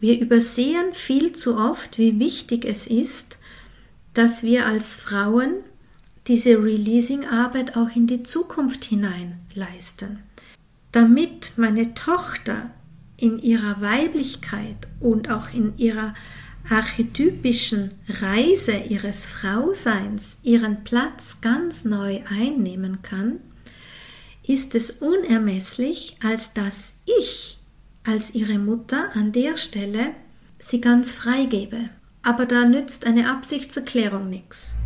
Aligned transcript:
Wir 0.00 0.20
übersehen 0.20 0.94
viel 0.94 1.32
zu 1.32 1.56
oft, 1.56 1.98
wie 1.98 2.18
wichtig 2.18 2.64
es 2.64 2.86
ist, 2.86 3.38
dass 4.14 4.42
wir 4.42 4.66
als 4.66 4.94
Frauen 4.94 5.56
diese 6.26 6.62
Releasing-Arbeit 6.62 7.76
auch 7.76 7.94
in 7.94 8.06
die 8.06 8.22
Zukunft 8.22 8.84
hinein 8.84 9.38
leisten. 9.54 10.20
Damit 10.92 11.52
meine 11.56 11.94
Tochter 11.94 12.70
in 13.16 13.38
ihrer 13.38 13.80
Weiblichkeit 13.80 14.76
und 15.00 15.30
auch 15.30 15.52
in 15.52 15.76
ihrer 15.78 16.14
archetypischen 16.68 17.92
Reise 18.08 18.72
ihres 18.72 19.26
Frauseins 19.26 20.38
ihren 20.42 20.84
Platz 20.84 21.40
ganz 21.40 21.84
neu 21.84 22.20
einnehmen 22.28 23.00
kann, 23.02 23.40
ist 24.46 24.74
es 24.74 24.90
unermesslich, 24.90 26.16
als 26.22 26.54
dass 26.54 27.02
ich 27.20 27.57
als 28.08 28.34
ihre 28.34 28.58
Mutter 28.58 29.10
an 29.14 29.32
der 29.32 29.58
Stelle 29.58 30.14
sie 30.58 30.80
ganz 30.80 31.12
freigebe. 31.12 31.90
Aber 32.22 32.46
da 32.46 32.64
nützt 32.64 33.06
eine 33.06 33.30
Absichtserklärung 33.30 34.30
nichts. 34.30 34.76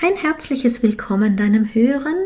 Ein 0.00 0.16
herzliches 0.16 0.82
Willkommen 0.82 1.36
deinem 1.36 1.74
Hören 1.74 2.16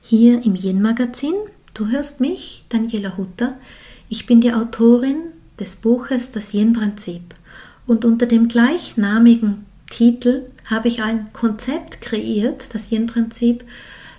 hier 0.00 0.42
im 0.44 0.56
Yin 0.56 0.80
Magazin. 0.80 1.34
Du 1.74 1.88
hörst 1.88 2.20
mich, 2.20 2.64
Daniela 2.70 3.18
Hutter. 3.18 3.58
Ich 4.08 4.24
bin 4.26 4.40
die 4.40 4.54
Autorin 4.54 5.32
des 5.60 5.76
Buches 5.76 6.32
Das 6.32 6.52
Yin 6.52 6.72
Prinzip 6.72 7.34
und 7.86 8.04
unter 8.04 8.26
dem 8.26 8.48
gleichnamigen 8.48 9.66
Titel 9.90 10.42
habe 10.66 10.88
ich 10.88 11.02
ein 11.02 11.32
Konzept 11.32 12.00
kreiert, 12.00 12.66
das 12.72 12.92
Yin 12.92 13.06
Prinzip 13.06 13.64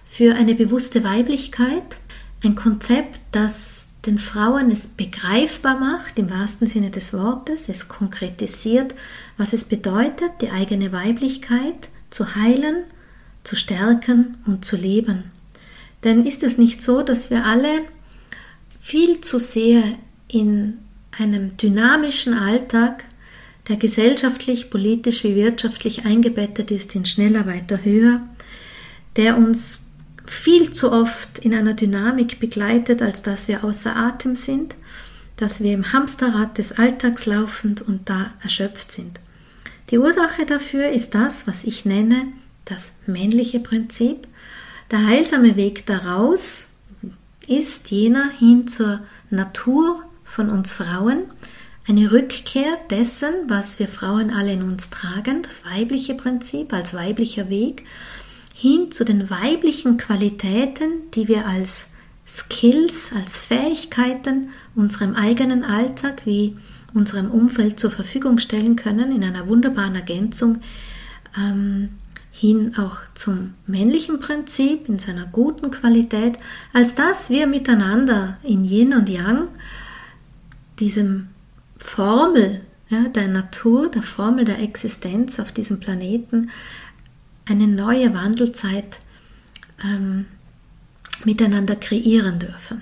für 0.09 0.35
eine 0.35 0.55
bewusste 0.55 1.03
Weiblichkeit, 1.03 1.97
ein 2.43 2.55
Konzept, 2.55 3.19
das 3.31 3.89
den 4.05 4.17
Frauen 4.17 4.71
es 4.71 4.87
begreifbar 4.87 5.79
macht, 5.79 6.17
im 6.17 6.29
wahrsten 6.31 6.67
Sinne 6.67 6.89
des 6.89 7.13
Wortes, 7.13 7.69
es 7.69 7.89
konkretisiert, 7.89 8.95
was 9.37 9.53
es 9.53 9.65
bedeutet, 9.65 10.31
die 10.41 10.51
eigene 10.51 10.91
Weiblichkeit 10.91 11.89
zu 12.09 12.35
heilen, 12.35 12.83
zu 13.43 13.55
stärken 13.55 14.37
und 14.45 14.65
zu 14.65 14.77
leben. 14.77 15.31
Denn 16.03 16.25
ist 16.25 16.43
es 16.43 16.57
nicht 16.57 16.81
so, 16.81 17.01
dass 17.01 17.29
wir 17.29 17.45
alle 17.45 17.81
viel 18.79 19.21
zu 19.21 19.37
sehr 19.37 19.83
in 20.27 20.77
einem 21.17 21.57
dynamischen 21.57 22.33
Alltag, 22.33 23.03
der 23.67 23.77
gesellschaftlich, 23.77 24.69
politisch 24.69 25.23
wie 25.23 25.35
wirtschaftlich 25.35 26.05
eingebettet 26.05 26.71
ist 26.71 26.95
in 26.95 27.05
schneller, 27.05 27.45
weiter, 27.45 27.83
höher, 27.83 28.21
der 29.15 29.37
uns 29.37 29.85
viel 30.25 30.71
zu 30.71 30.91
oft 30.91 31.39
in 31.39 31.53
einer 31.53 31.73
Dynamik 31.73 32.39
begleitet, 32.39 33.02
als 33.02 33.21
dass 33.21 33.47
wir 33.47 33.63
außer 33.63 33.95
Atem 33.95 34.35
sind, 34.35 34.75
dass 35.37 35.61
wir 35.61 35.73
im 35.73 35.93
Hamsterrad 35.93 36.57
des 36.57 36.73
Alltags 36.77 37.25
laufend 37.25 37.81
und 37.81 38.09
da 38.09 38.31
erschöpft 38.43 38.91
sind. 38.91 39.19
Die 39.89 39.97
Ursache 39.97 40.45
dafür 40.45 40.89
ist 40.89 41.15
das, 41.15 41.47
was 41.47 41.63
ich 41.63 41.85
nenne 41.85 42.27
das 42.65 42.93
männliche 43.07 43.59
Prinzip. 43.59 44.27
Der 44.91 45.05
heilsame 45.07 45.55
Weg 45.55 45.85
daraus 45.85 46.69
ist 47.47 47.89
jener 47.89 48.30
hin 48.30 48.67
zur 48.67 49.02
Natur 49.30 50.03
von 50.39 50.49
uns 50.49 50.71
Frauen, 50.71 51.25
eine 51.85 52.13
Rückkehr 52.13 52.77
dessen, 52.89 53.33
was 53.49 53.77
wir 53.77 53.89
Frauen 53.89 54.31
alle 54.31 54.53
in 54.53 54.63
uns 54.63 54.89
tragen, 54.89 55.41
das 55.41 55.65
weibliche 55.65 56.15
Prinzip 56.15 56.71
als 56.71 56.93
weiblicher 56.93 57.49
Weg, 57.49 57.83
hin 58.53 58.89
zu 58.93 59.03
den 59.03 59.29
weiblichen 59.29 59.97
Qualitäten, 59.97 61.11
die 61.13 61.27
wir 61.27 61.45
als 61.45 61.91
Skills, 62.25 63.11
als 63.14 63.37
Fähigkeiten 63.37 64.52
unserem 64.75 65.14
eigenen 65.14 65.65
Alltag 65.65 66.21
wie 66.23 66.55
unserem 66.93 67.31
Umfeld 67.31 67.77
zur 67.77 67.91
Verfügung 67.91 68.39
stellen 68.39 68.77
können, 68.77 69.14
in 69.14 69.25
einer 69.25 69.45
wunderbaren 69.49 69.95
Ergänzung 69.95 70.61
ähm, 71.37 71.89
hin 72.31 72.75
auch 72.77 72.99
zum 73.14 73.55
männlichen 73.67 74.21
Prinzip 74.21 74.87
in 74.87 74.99
seiner 74.99 75.25
guten 75.25 75.69
Qualität, 75.71 76.39
als 76.71 76.95
dass 76.95 77.30
wir 77.30 77.45
miteinander 77.45 78.37
in 78.43 78.64
Yin 78.64 78.93
und 78.93 79.09
Yang 79.09 79.49
diesem 80.79 81.27
Formel 81.77 82.61
ja, 82.89 83.03
der 83.03 83.27
Natur, 83.27 83.89
der 83.89 84.03
Formel 84.03 84.45
der 84.45 84.59
Existenz 84.59 85.39
auf 85.39 85.51
diesem 85.51 85.79
Planeten 85.79 86.49
eine 87.47 87.67
neue 87.67 88.13
Wandelzeit 88.13 88.97
ähm, 89.83 90.25
miteinander 91.25 91.75
kreieren 91.75 92.39
dürfen. 92.39 92.81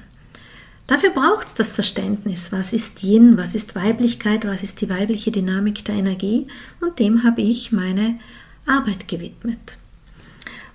Dafür 0.88 1.10
braucht 1.10 1.48
es 1.48 1.56
das 1.56 1.74
Verständnis, 1.74 2.54
was 2.54 2.72
ist 2.72 3.04
Yin, 3.04 3.36
was 3.38 3.56
ist 3.56 3.76
Weiblichkeit, 3.76 4.46
was 4.46 4.64
ist 4.64 4.80
die 4.80 4.90
weibliche 4.90 5.32
Dynamik 5.32 5.84
der 5.84 5.96
Energie 5.96 6.48
und 6.80 7.00
dem 7.00 7.24
habe 7.24 7.42
ich 7.42 7.74
meine 7.74 8.18
Arbeit 8.66 9.10
gewidmet. 9.10 9.78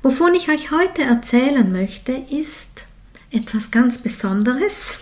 Wovon 0.03 0.35
ich 0.35 0.51
euch 0.51 0.71
heute 0.71 1.03
erzählen 1.03 1.71
möchte, 1.73 2.13
ist 2.13 2.85
etwas 3.31 3.71
ganz 3.71 3.99
Besonderes, 3.99 4.99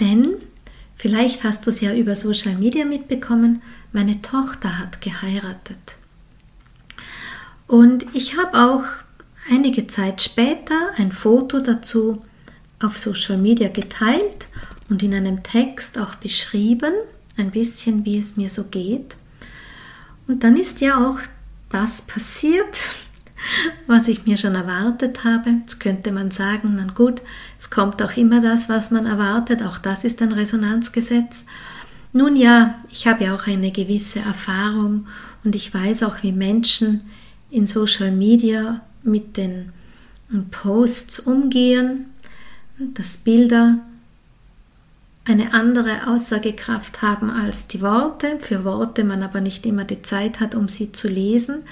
denn 0.00 0.34
vielleicht 0.98 1.44
hast 1.44 1.66
du 1.66 1.70
es 1.70 1.80
ja 1.80 1.94
über 1.94 2.16
Social 2.16 2.54
Media 2.54 2.84
mitbekommen, 2.84 3.62
meine 3.92 4.20
Tochter 4.20 4.78
hat 4.78 5.00
geheiratet. 5.00 5.96
Und 7.66 8.06
ich 8.14 8.36
habe 8.36 8.58
auch 8.58 8.84
einige 9.50 9.86
Zeit 9.86 10.22
später 10.22 10.90
ein 10.96 11.12
Foto 11.12 11.60
dazu 11.60 12.20
auf 12.80 12.98
Social 12.98 13.38
Media 13.38 13.68
geteilt 13.68 14.48
und 14.88 15.02
in 15.02 15.14
einem 15.14 15.42
Text 15.42 15.98
auch 15.98 16.14
beschrieben, 16.16 16.92
ein 17.36 17.50
bisschen 17.50 18.04
wie 18.04 18.18
es 18.18 18.36
mir 18.36 18.50
so 18.50 18.64
geht. 18.64 19.16
Und 20.26 20.44
dann 20.44 20.56
ist 20.56 20.80
ja 20.80 21.08
auch 21.08 21.18
das 21.70 22.02
passiert, 22.02 22.76
was 23.86 24.08
ich 24.08 24.26
mir 24.26 24.36
schon 24.36 24.54
erwartet 24.54 25.24
habe. 25.24 25.50
Jetzt 25.50 25.80
könnte 25.80 26.12
man 26.12 26.30
sagen, 26.30 26.74
na 26.76 26.92
gut, 26.92 27.22
es 27.58 27.70
kommt 27.70 28.02
auch 28.02 28.16
immer 28.16 28.40
das, 28.40 28.68
was 28.68 28.90
man 28.90 29.06
erwartet, 29.06 29.62
auch 29.62 29.78
das 29.78 30.04
ist 30.04 30.22
ein 30.22 30.32
Resonanzgesetz. 30.32 31.44
Nun 32.12 32.36
ja, 32.36 32.74
ich 32.90 33.06
habe 33.06 33.24
ja 33.24 33.34
auch 33.34 33.46
eine 33.46 33.70
gewisse 33.70 34.20
Erfahrung 34.20 35.06
und 35.44 35.54
ich 35.54 35.72
weiß 35.72 36.02
auch, 36.04 36.22
wie 36.22 36.32
Menschen 36.32 37.02
in 37.50 37.66
Social 37.66 38.10
Media 38.10 38.80
mit 39.02 39.36
den 39.36 39.72
Posts 40.50 41.20
umgehen 41.20 42.06
dass 42.78 43.18
Bilder 43.18 43.78
eine 45.24 45.52
andere 45.52 46.06
Aussagekraft 46.06 47.02
haben 47.02 47.30
als 47.30 47.68
die 47.68 47.82
Worte, 47.82 48.38
für 48.40 48.64
Worte 48.64 49.04
man 49.04 49.22
aber 49.22 49.40
nicht 49.40 49.66
immer 49.66 49.84
die 49.84 50.02
Zeit 50.02 50.40
hat, 50.40 50.54
um 50.54 50.68
sie 50.68 50.92
zu 50.92 51.08
lesen 51.08 51.64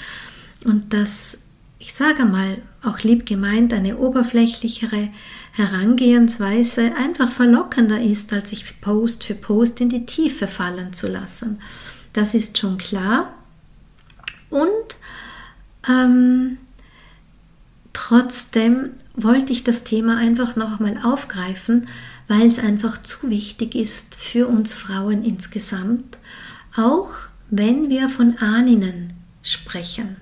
und 0.64 0.92
dass, 0.92 1.45
ich 1.78 1.92
sage 1.92 2.24
mal, 2.24 2.62
auch 2.82 3.00
lieb 3.00 3.26
gemeint, 3.26 3.72
eine 3.72 3.98
oberflächlichere 3.98 5.08
Herangehensweise 5.52 6.94
einfach 6.96 7.30
verlockender 7.30 8.00
ist, 8.00 8.32
als 8.32 8.50
sich 8.50 8.80
Post 8.80 9.24
für 9.24 9.34
Post 9.34 9.80
in 9.80 9.88
die 9.88 10.06
Tiefe 10.06 10.46
fallen 10.46 10.92
zu 10.92 11.08
lassen. 11.08 11.60
Das 12.12 12.34
ist 12.34 12.58
schon 12.58 12.78
klar. 12.78 13.34
Und 14.48 14.96
ähm, 15.88 16.58
trotzdem 17.92 18.90
wollte 19.14 19.52
ich 19.52 19.64
das 19.64 19.84
Thema 19.84 20.16
einfach 20.16 20.56
nochmal 20.56 20.98
aufgreifen, 21.02 21.86
weil 22.28 22.46
es 22.46 22.58
einfach 22.58 23.02
zu 23.02 23.30
wichtig 23.30 23.74
ist 23.74 24.14
für 24.14 24.46
uns 24.48 24.74
Frauen 24.74 25.24
insgesamt, 25.24 26.18
auch 26.76 27.10
wenn 27.50 27.88
wir 27.88 28.08
von 28.08 28.38
Ahnen 28.38 29.14
sprechen. 29.42 30.16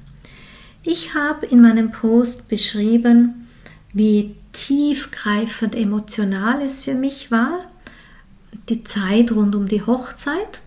Ich 0.86 1.14
habe 1.14 1.46
in 1.46 1.62
meinem 1.62 1.92
Post 1.92 2.48
beschrieben, 2.48 3.48
wie 3.94 4.36
tiefgreifend 4.52 5.74
emotional 5.74 6.60
es 6.60 6.84
für 6.84 6.94
mich 6.94 7.30
war, 7.30 7.60
die 8.68 8.84
Zeit 8.84 9.32
rund 9.32 9.54
um 9.54 9.66
die 9.66 9.82
Hochzeit, 9.82 10.60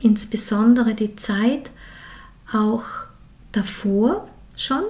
insbesondere 0.00 0.94
die 0.94 1.16
Zeit 1.16 1.70
auch 2.52 2.84
davor 3.52 4.28
schon, 4.54 4.84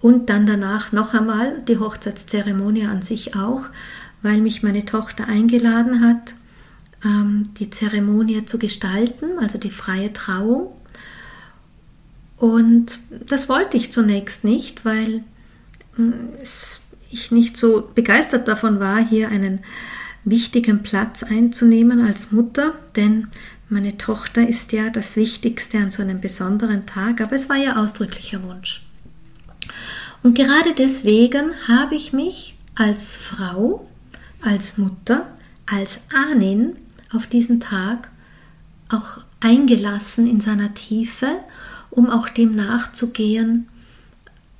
und 0.00 0.30
dann 0.30 0.46
danach 0.46 0.92
noch 0.92 1.12
einmal 1.12 1.60
die 1.68 1.78
Hochzeitszeremonie 1.78 2.86
an 2.86 3.02
sich 3.02 3.36
auch, 3.36 3.64
weil 4.22 4.40
mich 4.40 4.62
meine 4.62 4.86
Tochter 4.86 5.26
eingeladen 5.26 6.00
hat, 6.00 6.32
ähm, 7.04 7.50
die 7.58 7.70
Zeremonie 7.70 8.46
zu 8.46 8.58
gestalten, 8.58 9.38
also 9.38 9.58
die 9.58 9.70
freie 9.70 10.12
Trauung. 10.12 10.72
Und 12.40 12.98
das 13.28 13.48
wollte 13.48 13.76
ich 13.76 13.92
zunächst 13.92 14.44
nicht, 14.44 14.84
weil 14.84 15.22
hm, 15.94 16.30
ich 17.10 17.30
nicht 17.30 17.56
so 17.56 17.88
begeistert 17.94 18.48
davon 18.48 18.80
war, 18.80 18.98
hier 19.06 19.28
einen 19.28 19.60
wichtigen 20.24 20.82
Platz 20.82 21.22
einzunehmen 21.22 22.00
als 22.04 22.32
Mutter, 22.32 22.74
denn 22.96 23.28
Meine 23.72 23.96
Tochter 23.96 24.48
ist 24.48 24.72
ja 24.72 24.90
das 24.90 25.14
Wichtigste 25.14 25.78
an 25.78 25.92
so 25.92 26.02
einem 26.02 26.20
besonderen 26.20 26.86
Tag, 26.86 27.20
aber 27.20 27.36
es 27.36 27.48
war 27.48 27.56
ihr 27.56 27.78
ausdrücklicher 27.78 28.42
Wunsch. 28.42 28.82
Und 30.24 30.34
gerade 30.34 30.74
deswegen 30.76 31.52
habe 31.68 31.94
ich 31.94 32.12
mich 32.12 32.56
als 32.74 33.16
Frau, 33.16 33.86
als 34.40 34.76
Mutter, 34.76 35.28
als 35.66 36.00
Ahnin 36.12 36.74
auf 37.12 37.28
diesen 37.28 37.60
Tag 37.60 38.08
auch 38.88 39.20
eingelassen 39.38 40.28
in 40.28 40.40
seiner 40.40 40.74
Tiefe, 40.74 41.28
um 41.90 42.08
auch 42.08 42.28
dem 42.28 42.56
nachzugehen, 42.56 43.68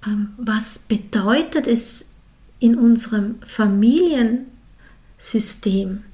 ähm, 0.07 0.31
was 0.37 0.79
bedeutet 0.79 1.67
es 1.67 2.15
in 2.59 2.77
unserem 2.77 3.37
Familiensystem 3.47 6.05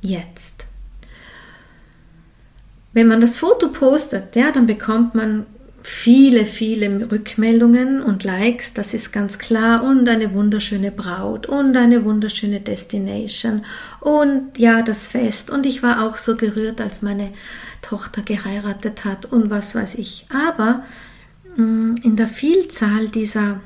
jetzt. 0.00 0.66
Wenn 2.92 3.08
man 3.08 3.20
das 3.20 3.36
Foto 3.36 3.68
postet, 3.68 4.36
ja, 4.36 4.52
dann 4.52 4.66
bekommt 4.66 5.14
man 5.14 5.44
viele, 5.82 6.46
viele 6.46 7.10
Rückmeldungen 7.12 8.02
und 8.02 8.24
Likes, 8.24 8.74
das 8.74 8.92
ist 8.92 9.12
ganz 9.12 9.38
klar, 9.38 9.84
und 9.84 10.08
eine 10.08 10.32
wunderschöne 10.32 10.90
Braut 10.90 11.46
und 11.46 11.76
eine 11.76 12.04
wunderschöne 12.04 12.60
Destination 12.60 13.64
und 14.00 14.58
ja, 14.58 14.82
das 14.82 15.06
Fest. 15.06 15.50
Und 15.50 15.64
ich 15.64 15.84
war 15.84 16.04
auch 16.04 16.18
so 16.18 16.36
gerührt, 16.36 16.80
als 16.80 17.02
meine 17.02 17.32
Tochter 17.86 18.22
geheiratet 18.22 19.04
hat 19.04 19.26
und 19.26 19.48
was 19.48 19.74
weiß 19.74 19.94
ich. 19.94 20.26
Aber 20.30 20.84
mm, 21.56 21.96
in 22.02 22.16
der 22.16 22.28
Vielzahl 22.28 23.08
dieser 23.08 23.60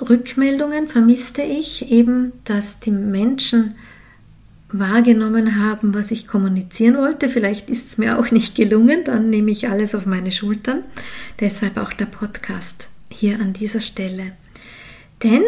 Rückmeldungen 0.00 0.88
vermisste 0.88 1.42
ich 1.42 1.90
eben, 1.90 2.32
dass 2.44 2.80
die 2.80 2.90
Menschen 2.90 3.74
wahrgenommen 4.68 5.60
haben, 5.62 5.94
was 5.94 6.10
ich 6.10 6.26
kommunizieren 6.26 6.96
wollte. 6.96 7.28
Vielleicht 7.28 7.70
ist 7.70 7.86
es 7.86 7.98
mir 7.98 8.18
auch 8.18 8.30
nicht 8.30 8.54
gelungen, 8.54 9.04
dann 9.04 9.30
nehme 9.30 9.50
ich 9.50 9.68
alles 9.68 9.94
auf 9.94 10.06
meine 10.06 10.32
Schultern. 10.32 10.82
Deshalb 11.40 11.76
auch 11.76 11.92
der 11.92 12.06
Podcast 12.06 12.88
hier 13.10 13.40
an 13.40 13.52
dieser 13.52 13.80
Stelle. 13.80 14.32
Denn, 15.22 15.42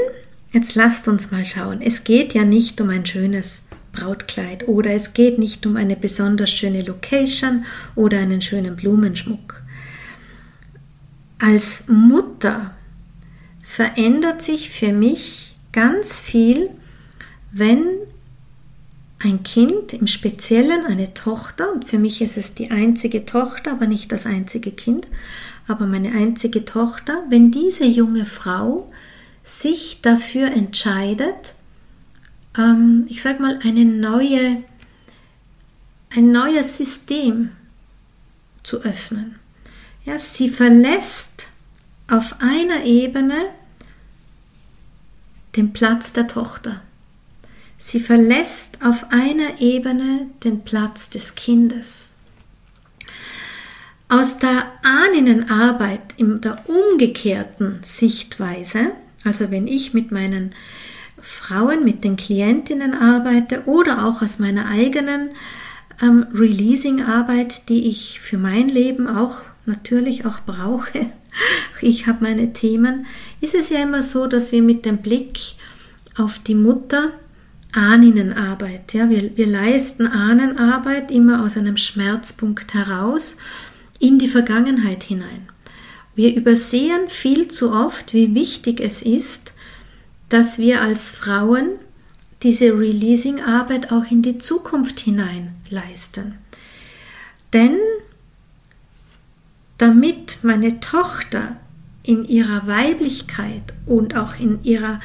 jetzt 0.52 0.74
lasst 0.76 1.08
uns 1.08 1.30
mal 1.30 1.44
schauen, 1.44 1.82
es 1.82 2.04
geht 2.04 2.32
ja 2.32 2.44
nicht 2.44 2.80
um 2.80 2.90
ein 2.90 3.06
schönes 3.06 3.67
Brautkleid 3.93 4.69
oder 4.69 4.90
es 4.93 5.14
geht 5.14 5.38
nicht 5.38 5.67
um 5.67 5.76
eine 5.76 5.96
besonders 5.96 6.50
schöne 6.50 6.82
Location 6.82 7.64
oder 7.94 8.19
einen 8.19 8.43
schönen 8.43 8.76
Blumenschmuck. 8.76 9.62
Als 11.38 11.88
Mutter 11.88 12.75
verändert 13.62 14.43
sich 14.43 14.70
für 14.70 14.93
mich 14.93 15.55
ganz 15.73 16.19
viel, 16.19 16.70
wenn 17.52 17.85
ein 19.20 19.43
Kind, 19.43 19.93
im 19.93 20.06
Speziellen 20.06 20.87
eine 20.87 21.12
Tochter, 21.12 21.73
und 21.73 21.88
für 21.88 21.99
mich 21.99 22.23
ist 22.23 22.37
es 22.37 22.55
die 22.55 22.70
einzige 22.70 23.26
Tochter, 23.26 23.73
aber 23.73 23.87
nicht 23.87 24.12
das 24.12 24.26
einzige 24.26 24.70
Kind, 24.70 25.08
aber 25.67 25.87
meine 25.87 26.12
einzige 26.12 26.64
Tochter, 26.64 27.25
wenn 27.29 27.50
diese 27.50 27.85
junge 27.85 28.25
Frau 28.25 28.90
sich 29.44 30.00
dafür 30.02 30.49
entscheidet, 30.49 31.55
ähm, 32.58 33.06
ich 33.08 33.22
sage 33.22 33.40
mal, 33.40 33.58
eine 33.62 33.84
neue, 33.84 34.62
ein 36.10 36.32
neues 36.32 36.76
System 36.76 37.52
zu 38.62 38.82
öffnen. 38.82 39.37
Ja, 40.05 40.19
sie 40.19 40.49
verlässt 40.49 41.49
auf 42.08 42.37
einer 42.40 42.84
Ebene 42.84 43.46
den 45.56 45.72
Platz 45.72 46.12
der 46.12 46.28
Tochter. 46.28 46.82
Sie 47.78 48.00
verlässt 48.00 48.84
auf 48.84 49.11
einer 49.11 49.61
Ebene 49.61 50.26
den 50.43 50.64
Platz 50.64 51.11
des 51.11 51.37
Kindes. 51.37 52.14
Aus 54.08 54.38
der 54.38 54.72
Ahnenarbeit 54.82 56.14
in 56.16 56.40
der 56.40 56.64
umgekehrten 56.69 57.78
Sichtweise, 57.82 58.93
also 59.22 59.50
wenn 59.50 59.69
ich 59.69 59.94
mit 59.94 60.11
meinen 60.11 60.54
Frauen, 61.20 61.84
mit 61.84 62.04
den 62.04 62.16
Klientinnen 62.16 62.94
arbeite 62.94 63.62
oder 63.66 64.06
auch 64.06 64.22
aus 64.22 64.38
meiner 64.38 64.66
eigenen 64.66 65.30
ähm, 66.02 66.26
Releasing-Arbeit, 66.32 67.68
die 67.68 67.88
ich 67.88 68.20
für 68.20 68.38
mein 68.38 68.68
Leben 68.68 69.06
auch 69.06 69.42
natürlich 69.66 70.26
auch 70.26 70.40
brauche. 70.46 71.06
Ich 71.80 72.08
habe 72.08 72.24
meine 72.24 72.52
Themen. 72.52 73.06
Ist 73.40 73.54
es 73.54 73.68
ja 73.68 73.80
immer 73.80 74.02
so, 74.02 74.26
dass 74.26 74.50
wir 74.50 74.60
mit 74.60 74.84
dem 74.84 74.98
Blick 74.98 75.38
auf 76.16 76.40
die 76.40 76.56
Mutter 76.56 77.12
Ahnenarbeit. 77.72 78.94
Ja, 78.94 79.10
wir, 79.10 79.36
wir 79.36 79.46
leisten 79.46 80.06
Ahnenarbeit 80.06 81.10
immer 81.10 81.44
aus 81.44 81.56
einem 81.56 81.76
Schmerzpunkt 81.76 82.74
heraus 82.74 83.36
in 83.98 84.18
die 84.18 84.28
Vergangenheit 84.28 85.02
hinein. 85.02 85.48
Wir 86.14 86.34
übersehen 86.34 87.08
viel 87.08 87.48
zu 87.48 87.72
oft, 87.72 88.14
wie 88.14 88.34
wichtig 88.34 88.80
es 88.80 89.02
ist, 89.02 89.52
dass 90.28 90.58
wir 90.58 90.82
als 90.82 91.08
Frauen 91.08 91.70
diese 92.42 92.78
Releasing-Arbeit 92.78 93.90
auch 93.90 94.10
in 94.10 94.22
die 94.22 94.38
Zukunft 94.38 95.00
hinein 95.00 95.54
leisten. 95.70 96.34
Denn 97.52 97.76
damit 99.78 100.38
meine 100.42 100.80
Tochter 100.80 101.56
in 102.02 102.25
ihrer 102.25 102.66
Weiblichkeit 102.66 103.62
und 103.86 104.16
auch 104.16 104.38
in 104.38 104.62
ihrer 104.64 105.00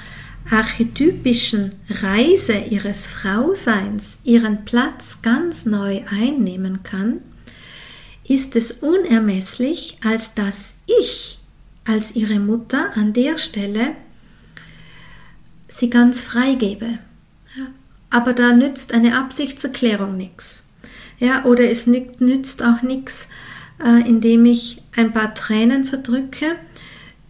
archetypischen 0.49 1.73
Reise 1.89 2.53
ihres 2.53 3.07
Frauseins 3.07 4.17
ihren 4.23 4.65
Platz 4.65 5.21
ganz 5.21 5.65
neu 5.65 6.01
einnehmen 6.09 6.83
kann, 6.83 7.21
ist 8.27 8.55
es 8.55 8.71
unermesslich, 8.71 9.97
als 10.03 10.33
dass 10.33 10.83
ich 10.87 11.39
als 11.85 12.15
ihre 12.15 12.39
Mutter 12.39 12.91
an 12.95 13.13
der 13.13 13.37
Stelle 13.37 13.95
sie 15.73 15.89
ganz 15.89 16.19
freigebe. 16.21 16.99
Aber 18.09 18.33
da 18.33 18.53
nützt 18.53 18.93
eine 18.93 19.17
Absichtserklärung 19.17 20.15
nichts. 20.15 20.69
Ja, 21.17 21.45
oder 21.45 21.69
es 21.69 21.87
nützt 21.87 22.63
auch 22.63 22.83
nichts, 22.83 23.27
äh, 23.83 24.07
indem 24.07 24.45
ich 24.45 24.83
ein 24.95 25.13
paar 25.13 25.33
Tränen 25.33 25.85
verdrücke 25.85 26.55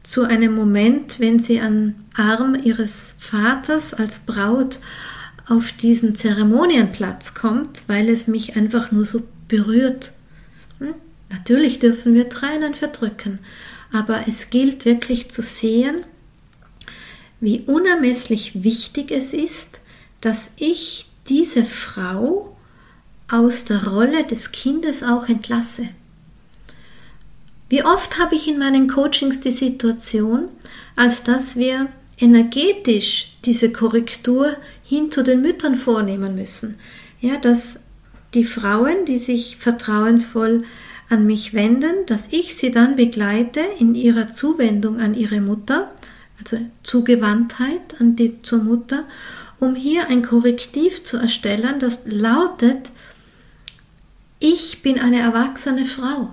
zu 0.03 0.23
einem 0.23 0.53
Moment, 0.53 1.21
wenn 1.21 1.39
sie 1.39 1.61
an 1.61 1.95
Arm 2.15 2.57
ihres 2.61 3.15
Vaters 3.19 3.93
als 3.93 4.25
Braut 4.25 4.79
auf 5.47 5.71
diesen 5.71 6.17
Zeremonienplatz 6.17 7.33
kommt, 7.33 7.83
weil 7.87 8.09
es 8.09 8.27
mich 8.27 8.57
einfach 8.57 8.91
nur 8.91 9.05
so 9.05 9.23
berührt. 9.47 10.11
Hm? 10.79 10.95
Natürlich 11.29 11.79
dürfen 11.79 12.13
wir 12.13 12.27
Tränen 12.27 12.73
verdrücken, 12.73 13.39
aber 13.93 14.25
es 14.27 14.49
gilt 14.49 14.83
wirklich 14.83 15.31
zu 15.31 15.41
sehen, 15.41 16.03
wie 17.43 17.59
unermesslich 17.61 18.63
wichtig 18.63 19.11
es 19.11 19.33
ist, 19.33 19.81
dass 20.21 20.53
ich 20.55 21.07
diese 21.27 21.65
Frau 21.65 22.55
aus 23.27 23.65
der 23.65 23.85
Rolle 23.85 24.23
des 24.23 24.53
Kindes 24.53 25.03
auch 25.03 25.27
entlasse. 25.27 25.89
Wie 27.67 27.83
oft 27.83 28.17
habe 28.17 28.35
ich 28.35 28.47
in 28.47 28.59
meinen 28.59 28.87
Coachings 28.87 29.41
die 29.41 29.51
Situation, 29.51 30.47
als 30.95 31.23
dass 31.23 31.57
wir 31.57 31.89
energetisch 32.17 33.33
diese 33.43 33.73
Korrektur 33.73 34.55
hin 34.85 35.11
zu 35.11 35.21
den 35.21 35.41
Müttern 35.41 35.75
vornehmen 35.75 36.35
müssen. 36.35 36.75
Ja, 37.19 37.37
dass 37.37 37.81
die 38.33 38.45
Frauen, 38.45 39.05
die 39.05 39.17
sich 39.17 39.57
vertrauensvoll 39.57 40.63
an 41.09 41.25
mich 41.25 41.53
wenden, 41.53 42.05
dass 42.05 42.29
ich 42.31 42.55
sie 42.55 42.71
dann 42.71 42.95
begleite 42.95 43.59
in 43.79 43.95
ihrer 43.95 44.31
Zuwendung 44.31 45.01
an 45.01 45.13
ihre 45.13 45.41
Mutter, 45.41 45.91
also 46.51 46.65
Zugewandtheit 46.83 47.99
an 47.99 48.15
die, 48.15 48.41
zur 48.41 48.63
Mutter, 48.63 49.05
um 49.59 49.75
hier 49.75 50.07
ein 50.07 50.23
Korrektiv 50.23 51.03
zu 51.03 51.17
erstellen, 51.17 51.79
das 51.79 51.99
lautet, 52.05 52.89
ich 54.39 54.81
bin 54.81 54.99
eine 54.99 55.19
erwachsene 55.19 55.85
Frau. 55.85 56.29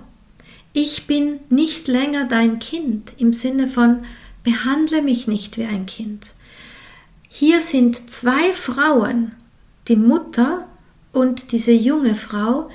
Ich 0.73 1.07
bin 1.07 1.39
nicht 1.49 1.87
länger 1.87 2.25
dein 2.25 2.59
Kind 2.59 3.13
im 3.17 3.33
Sinne 3.33 3.67
von 3.67 4.03
behandle 4.43 5.01
mich 5.01 5.27
nicht 5.27 5.57
wie 5.57 5.65
ein 5.65 5.85
Kind. 5.85 6.33
Hier 7.29 7.61
sind 7.61 8.09
zwei 8.09 8.51
Frauen, 8.53 9.31
die 9.87 9.95
Mutter 9.95 10.67
und 11.13 11.51
diese 11.51 11.71
junge 11.71 12.15
Frau, 12.15 12.69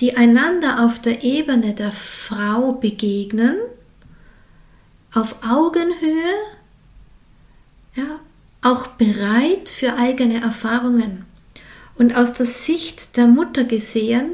die 0.00 0.16
einander 0.16 0.84
auf 0.84 1.00
der 1.00 1.22
Ebene 1.22 1.74
der 1.74 1.92
Frau 1.92 2.72
begegnen, 2.72 3.56
auf 5.14 5.36
Augenhöhe, 5.46 6.32
ja, 7.94 8.20
auch 8.62 8.86
bereit 8.86 9.68
für 9.68 9.96
eigene 9.96 10.40
Erfahrungen. 10.40 11.24
Und 11.96 12.14
aus 12.14 12.34
der 12.34 12.46
Sicht 12.46 13.16
der 13.16 13.26
Mutter 13.26 13.64
gesehen, 13.64 14.32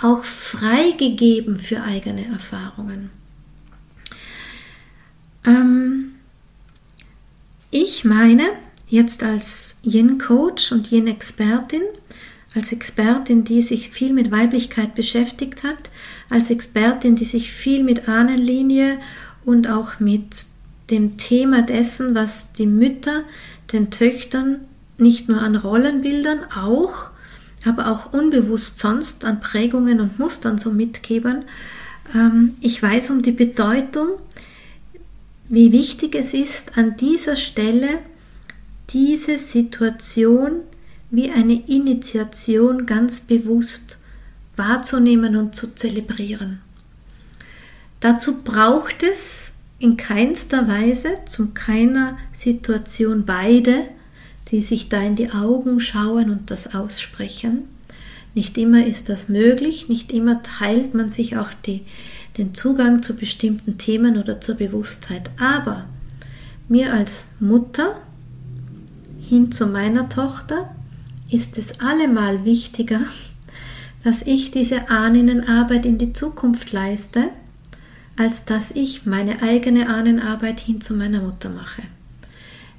auch 0.00 0.24
freigegeben 0.24 1.58
für 1.58 1.82
eigene 1.82 2.26
Erfahrungen. 2.26 3.10
Ähm, 5.44 6.12
ich 7.70 8.04
meine, 8.04 8.44
jetzt 8.88 9.22
als 9.22 9.80
Yin-Coach 9.84 10.72
und 10.72 10.90
Yin-Expertin, 10.90 11.82
als 12.54 12.72
Expertin, 12.72 13.44
die 13.44 13.62
sich 13.62 13.90
viel 13.90 14.12
mit 14.12 14.30
Weiblichkeit 14.30 14.94
beschäftigt 14.94 15.62
hat, 15.62 15.90
als 16.30 16.50
Expertin, 16.50 17.14
die 17.14 17.24
sich 17.24 17.52
viel 17.52 17.84
mit 17.84 18.08
Ahnenlinie 18.08 18.98
und 19.44 19.68
auch 19.68 20.00
mit 20.00 20.34
dem 20.90 21.16
Thema 21.16 21.62
dessen, 21.62 22.14
was 22.14 22.52
die 22.52 22.66
Mütter 22.66 23.22
den 23.72 23.90
Töchtern 23.90 24.60
nicht 24.98 25.28
nur 25.28 25.40
an 25.40 25.56
Rollenbildern, 25.56 26.44
auch, 26.54 27.10
aber 27.64 27.90
auch 27.90 28.12
unbewusst 28.12 28.78
sonst 28.78 29.24
an 29.24 29.40
Prägungen 29.40 30.00
und 30.00 30.18
Mustern 30.18 30.58
so 30.58 30.72
mitgeben. 30.72 31.44
Ähm, 32.14 32.56
ich 32.60 32.82
weiß 32.82 33.10
um 33.10 33.22
die 33.22 33.32
Bedeutung, 33.32 34.08
wie 35.48 35.72
wichtig 35.72 36.14
es 36.14 36.32
ist, 36.32 36.78
an 36.78 36.96
dieser 36.96 37.36
Stelle 37.36 37.98
diese 38.90 39.38
Situation 39.38 40.60
wie 41.10 41.30
eine 41.30 41.68
Initiation 41.68 42.86
ganz 42.86 43.20
bewusst 43.20 43.98
wahrzunehmen 44.56 45.36
und 45.36 45.54
zu 45.54 45.74
zelebrieren. 45.74 46.60
Dazu 47.98 48.42
braucht 48.42 49.02
es 49.02 49.52
in 49.80 49.96
keinster 49.96 50.68
Weise, 50.68 51.08
zu 51.26 51.52
keiner 51.52 52.18
Situation 52.34 53.24
beide, 53.24 53.84
die 54.48 54.60
sich 54.60 54.90
da 54.90 55.00
in 55.00 55.16
die 55.16 55.30
Augen 55.30 55.80
schauen 55.80 56.30
und 56.30 56.50
das 56.50 56.74
aussprechen. 56.74 57.62
Nicht 58.34 58.58
immer 58.58 58.86
ist 58.86 59.08
das 59.08 59.28
möglich, 59.28 59.88
nicht 59.88 60.12
immer 60.12 60.42
teilt 60.42 60.94
man 60.94 61.10
sich 61.10 61.38
auch 61.38 61.50
die, 61.66 61.82
den 62.36 62.54
Zugang 62.54 63.02
zu 63.02 63.16
bestimmten 63.16 63.78
Themen 63.78 64.18
oder 64.18 64.40
zur 64.40 64.56
Bewusstheit. 64.56 65.30
Aber 65.40 65.86
mir 66.68 66.92
als 66.92 67.28
Mutter 67.40 67.98
hin 69.28 69.50
zu 69.50 69.66
meiner 69.66 70.10
Tochter 70.10 70.74
ist 71.30 71.56
es 71.56 71.80
allemal 71.80 72.44
wichtiger, 72.44 73.00
dass 74.04 74.20
ich 74.22 74.50
diese 74.50 74.90
Ahnenarbeit 74.90 75.86
in 75.86 75.96
die 75.96 76.12
Zukunft 76.12 76.70
leiste, 76.72 77.30
als 78.20 78.44
dass 78.44 78.70
ich 78.72 79.06
meine 79.06 79.40
eigene 79.40 79.88
Ahnenarbeit 79.88 80.60
hin 80.60 80.82
zu 80.82 80.92
meiner 80.92 81.22
Mutter 81.22 81.48
mache. 81.48 81.82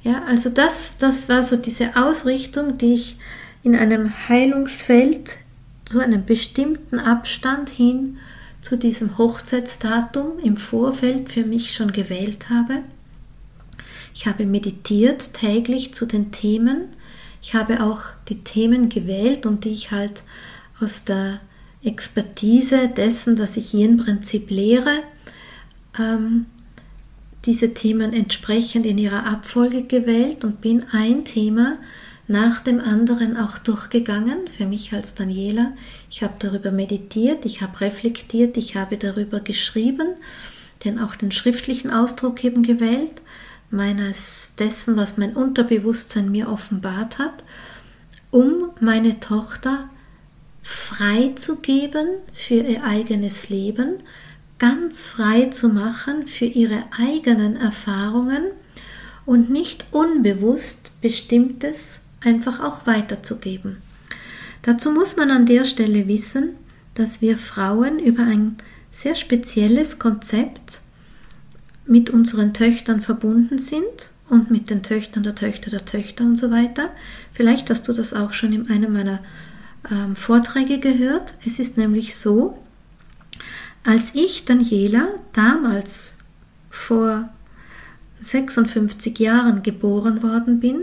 Ja, 0.04 0.24
also 0.26 0.52
das, 0.52 1.00
das 1.00 1.30
war 1.30 1.42
so 1.42 1.58
diese 1.58 1.96
Ausrichtung, 1.96 2.78
die 2.78 2.94
ich 2.94 3.18
in 3.64 3.76
einem 3.76 4.30
Heilungsfeld 4.30 5.38
zu 5.86 5.98
einem 5.98 6.26
bestimmten 6.26 7.00
Abstand 7.00 7.70
hin 7.70 8.20
zu 8.62 8.78
diesem 8.78 9.18
Hochzeitsdatum 9.18 10.38
im 10.44 10.58
Vorfeld 10.58 11.32
für 11.32 11.44
mich 11.44 11.74
schon 11.74 11.92
gewählt 11.92 12.52
habe. 12.52 12.84
Ich 14.14 14.28
habe 14.28 14.46
meditiert 14.46 15.34
täglich 15.34 15.96
zu 15.96 16.06
den 16.06 16.32
Themen. 16.32 16.84
Ich 17.42 17.56
habe 17.56 17.84
auch 17.84 18.02
die 18.30 18.44
Themen 18.44 18.90
gewählt 18.90 19.48
und 19.48 19.66
die 19.66 19.70
ich 19.70 19.90
halt 19.90 20.22
aus 20.80 21.04
der 21.04 21.40
Expertise 21.84 22.90
dessen, 22.90 23.36
dass 23.36 23.58
ich 23.58 23.72
hier 23.72 23.90
im 23.90 23.98
Prinzip 23.98 24.52
lehre, 24.52 25.02
ähm, 26.00 26.46
diese 27.46 27.74
Themen 27.74 28.14
entsprechend 28.14 28.86
in 28.86 28.98
ihrer 28.98 29.26
Abfolge 29.26 29.84
gewählt 29.84 30.44
und 30.44 30.62
bin 30.62 30.86
ein 30.92 31.26
Thema 31.26 31.78
nach 32.28 32.60
dem 32.60 32.80
anderen 32.80 33.36
auch 33.36 33.58
durchgegangen, 33.58 34.48
für 34.48 34.66
mich 34.66 34.94
als 34.94 35.16
Daniela. 35.16 35.74
Ich 36.10 36.24
habe 36.24 36.36
darüber 36.40 36.72
meditiert, 36.72 37.46
ich 37.46 37.62
habe 37.62 37.82
reflektiert, 37.82 38.58
ich 38.58 38.76
habe 38.76 38.98
darüber 38.98 39.40
geschrieben, 39.40 40.08
denn 40.86 41.00
auch 41.00 41.16
den 41.16 41.32
schriftlichen 41.32 41.92
Ausdruck 41.92 42.44
eben 42.44 42.64
gewählt, 42.64 43.22
meines 43.70 44.54
dessen, 44.58 44.98
was 44.98 45.18
mein 45.18 45.36
Unterbewusstsein 45.36 46.32
mir 46.32 46.50
offenbart 46.50 47.18
hat, 47.18 47.44
um 48.30 48.70
meine 48.80 49.20
Tochter 49.20 49.90
frei 50.62 51.32
zu 51.36 51.60
geben 51.60 52.08
für 52.34 52.56
ihr 52.56 52.84
eigenes 52.84 53.50
Leben, 53.50 53.96
ganz 54.62 55.04
frei 55.04 55.46
zu 55.46 55.70
machen 55.70 56.28
für 56.28 56.46
ihre 56.46 56.84
eigenen 56.96 57.56
Erfahrungen 57.56 58.44
und 59.26 59.50
nicht 59.50 59.88
unbewusst 59.90 61.02
bestimmtes 61.02 61.98
einfach 62.24 62.60
auch 62.60 62.86
weiterzugeben. 62.86 63.78
Dazu 64.62 64.92
muss 64.92 65.18
man 65.18 65.32
an 65.32 65.48
der 65.48 65.66
Stelle 65.66 66.08
wissen, 66.08 66.52
dass 66.94 67.22
wir 67.22 67.40
Frauen 67.40 67.98
über 67.98 68.22
ein 68.22 68.58
sehr 68.92 69.16
spezielles 69.16 69.98
Konzept 69.98 70.82
mit 71.88 72.12
unseren 72.12 72.54
Töchtern 72.54 73.02
verbunden 73.02 73.58
sind 73.58 74.12
und 74.30 74.52
mit 74.52 74.70
den 74.70 74.84
Töchtern 74.84 75.24
der 75.24 75.34
Töchter 75.34 75.72
der 75.72 75.86
Töchter 75.88 76.24
und 76.24 76.38
so 76.38 76.52
weiter. 76.52 76.92
Vielleicht 77.34 77.72
hast 77.72 77.88
du 77.88 77.94
das 77.94 78.14
auch 78.14 78.34
schon 78.34 78.54
in 78.54 78.70
einem 78.70 78.94
meiner 78.94 79.22
ähm, 79.90 80.16
Vorträge 80.16 80.78
gehört. 80.78 81.34
Es 81.44 81.58
ist 81.58 81.78
nämlich 81.78 82.16
so, 82.16 82.60
als 83.84 84.16
ich, 84.16 84.46
Daniela, 84.46 85.08
damals 85.34 86.20
vor 86.70 87.30
56 88.22 89.18
Jahren 89.20 89.64
geboren 89.64 90.22
worden 90.22 90.60
bin, 90.60 90.82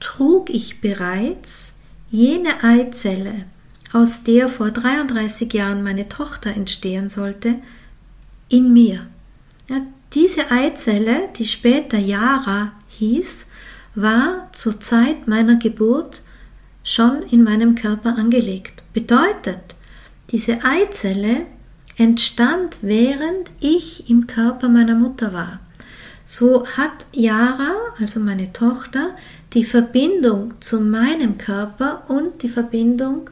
trug 0.00 0.50
ich 0.50 0.80
bereits 0.80 1.80
jene 2.10 2.62
Eizelle, 2.62 3.44
aus 3.92 4.24
der 4.24 4.48
vor 4.48 4.70
33 4.70 5.52
Jahren 5.52 5.82
meine 5.82 6.08
Tochter 6.08 6.50
entstehen 6.50 7.08
sollte, 7.08 7.56
in 8.48 8.72
mir. 8.72 9.06
Ja, 9.68 9.80
diese 10.12 10.50
Eizelle, 10.50 11.28
die 11.36 11.46
später 11.46 11.98
Yara 11.98 12.72
hieß, 12.88 13.46
war 13.94 14.48
zur 14.52 14.80
Zeit 14.80 15.26
meiner 15.26 15.56
Geburt 15.56 16.20
schon 16.84 17.22
in 17.22 17.42
meinem 17.42 17.74
Körper 17.74 18.16
angelegt. 18.16 18.82
Bedeutet, 18.92 19.74
diese 20.30 20.62
Eizelle 20.64 21.46
entstand, 21.96 22.78
während 22.82 23.50
ich 23.60 24.10
im 24.10 24.26
Körper 24.26 24.68
meiner 24.68 24.94
Mutter 24.94 25.32
war. 25.32 25.60
So 26.24 26.66
hat 26.66 27.06
Yara, 27.12 27.72
also 27.98 28.20
meine 28.20 28.52
Tochter, 28.52 29.14
die 29.52 29.64
Verbindung 29.64 30.54
zu 30.60 30.80
meinem 30.80 31.38
Körper 31.38 32.04
und 32.08 32.42
die 32.42 32.48
Verbindung 32.48 33.30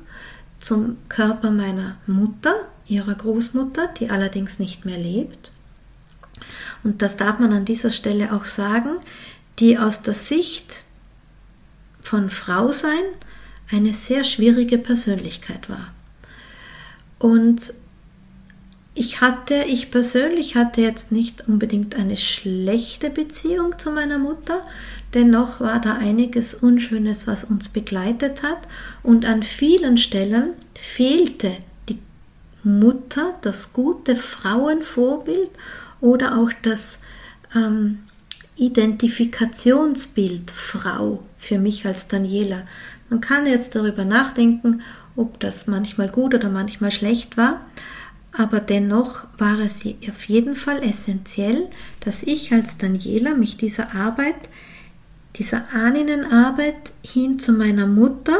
zum 0.60 0.96
Körper 1.08 1.50
meiner 1.50 1.96
Mutter, 2.06 2.54
ihrer 2.86 3.14
Großmutter, 3.14 3.88
die 3.98 4.10
allerdings 4.10 4.58
nicht 4.58 4.84
mehr 4.84 4.98
lebt. 4.98 5.50
Und 6.82 7.02
das 7.02 7.16
darf 7.16 7.38
man 7.38 7.52
an 7.52 7.64
dieser 7.64 7.90
Stelle 7.90 8.32
auch 8.32 8.46
sagen, 8.46 8.96
die 9.58 9.78
aus 9.78 10.02
der 10.02 10.14
Sicht 10.14 10.84
von 12.02 12.30
Frau 12.30 12.72
sein 12.72 13.02
eine 13.70 13.92
sehr 13.92 14.24
schwierige 14.24 14.78
Persönlichkeit 14.78 15.68
war. 15.68 15.92
Und 17.18 17.72
ich 18.94 19.20
hatte, 19.20 19.64
ich 19.66 19.90
persönlich 19.90 20.54
hatte 20.54 20.80
jetzt 20.80 21.10
nicht 21.10 21.48
unbedingt 21.48 21.96
eine 21.96 22.16
schlechte 22.16 23.10
Beziehung 23.10 23.76
zu 23.78 23.90
meiner 23.90 24.18
Mutter, 24.18 24.62
dennoch 25.14 25.60
war 25.60 25.80
da 25.80 25.94
einiges 25.94 26.54
Unschönes, 26.54 27.26
was 27.26 27.42
uns 27.42 27.68
begleitet 27.68 28.42
hat. 28.44 28.58
Und 29.02 29.24
an 29.24 29.42
vielen 29.42 29.98
Stellen 29.98 30.50
fehlte 30.74 31.56
die 31.88 31.98
Mutter, 32.62 33.34
das 33.42 33.72
gute 33.72 34.14
Frauenvorbild 34.14 35.50
oder 36.00 36.38
auch 36.38 36.52
das 36.62 36.98
ähm, 37.54 37.98
Identifikationsbild 38.56 40.52
Frau 40.52 41.24
für 41.38 41.58
mich 41.58 41.84
als 41.84 42.06
Daniela. 42.06 42.62
Man 43.10 43.20
kann 43.20 43.46
jetzt 43.46 43.74
darüber 43.74 44.04
nachdenken, 44.04 44.82
ob 45.16 45.40
das 45.40 45.66
manchmal 45.66 46.08
gut 46.08 46.32
oder 46.34 46.48
manchmal 46.48 46.92
schlecht 46.92 47.36
war, 47.36 47.60
aber 48.36 48.60
dennoch 48.60 49.24
war 49.38 49.60
es 49.60 49.86
auf 49.86 50.24
jeden 50.24 50.56
Fall 50.56 50.82
essentiell, 50.82 51.68
dass 52.00 52.22
ich 52.24 52.52
als 52.52 52.78
Daniela 52.78 53.34
mich 53.34 53.56
dieser 53.56 53.94
Arbeit, 53.94 54.48
dieser 55.36 55.72
Ahnenarbeit 55.72 56.92
hin 57.02 57.38
zu 57.38 57.52
meiner 57.52 57.86
Mutter, 57.86 58.36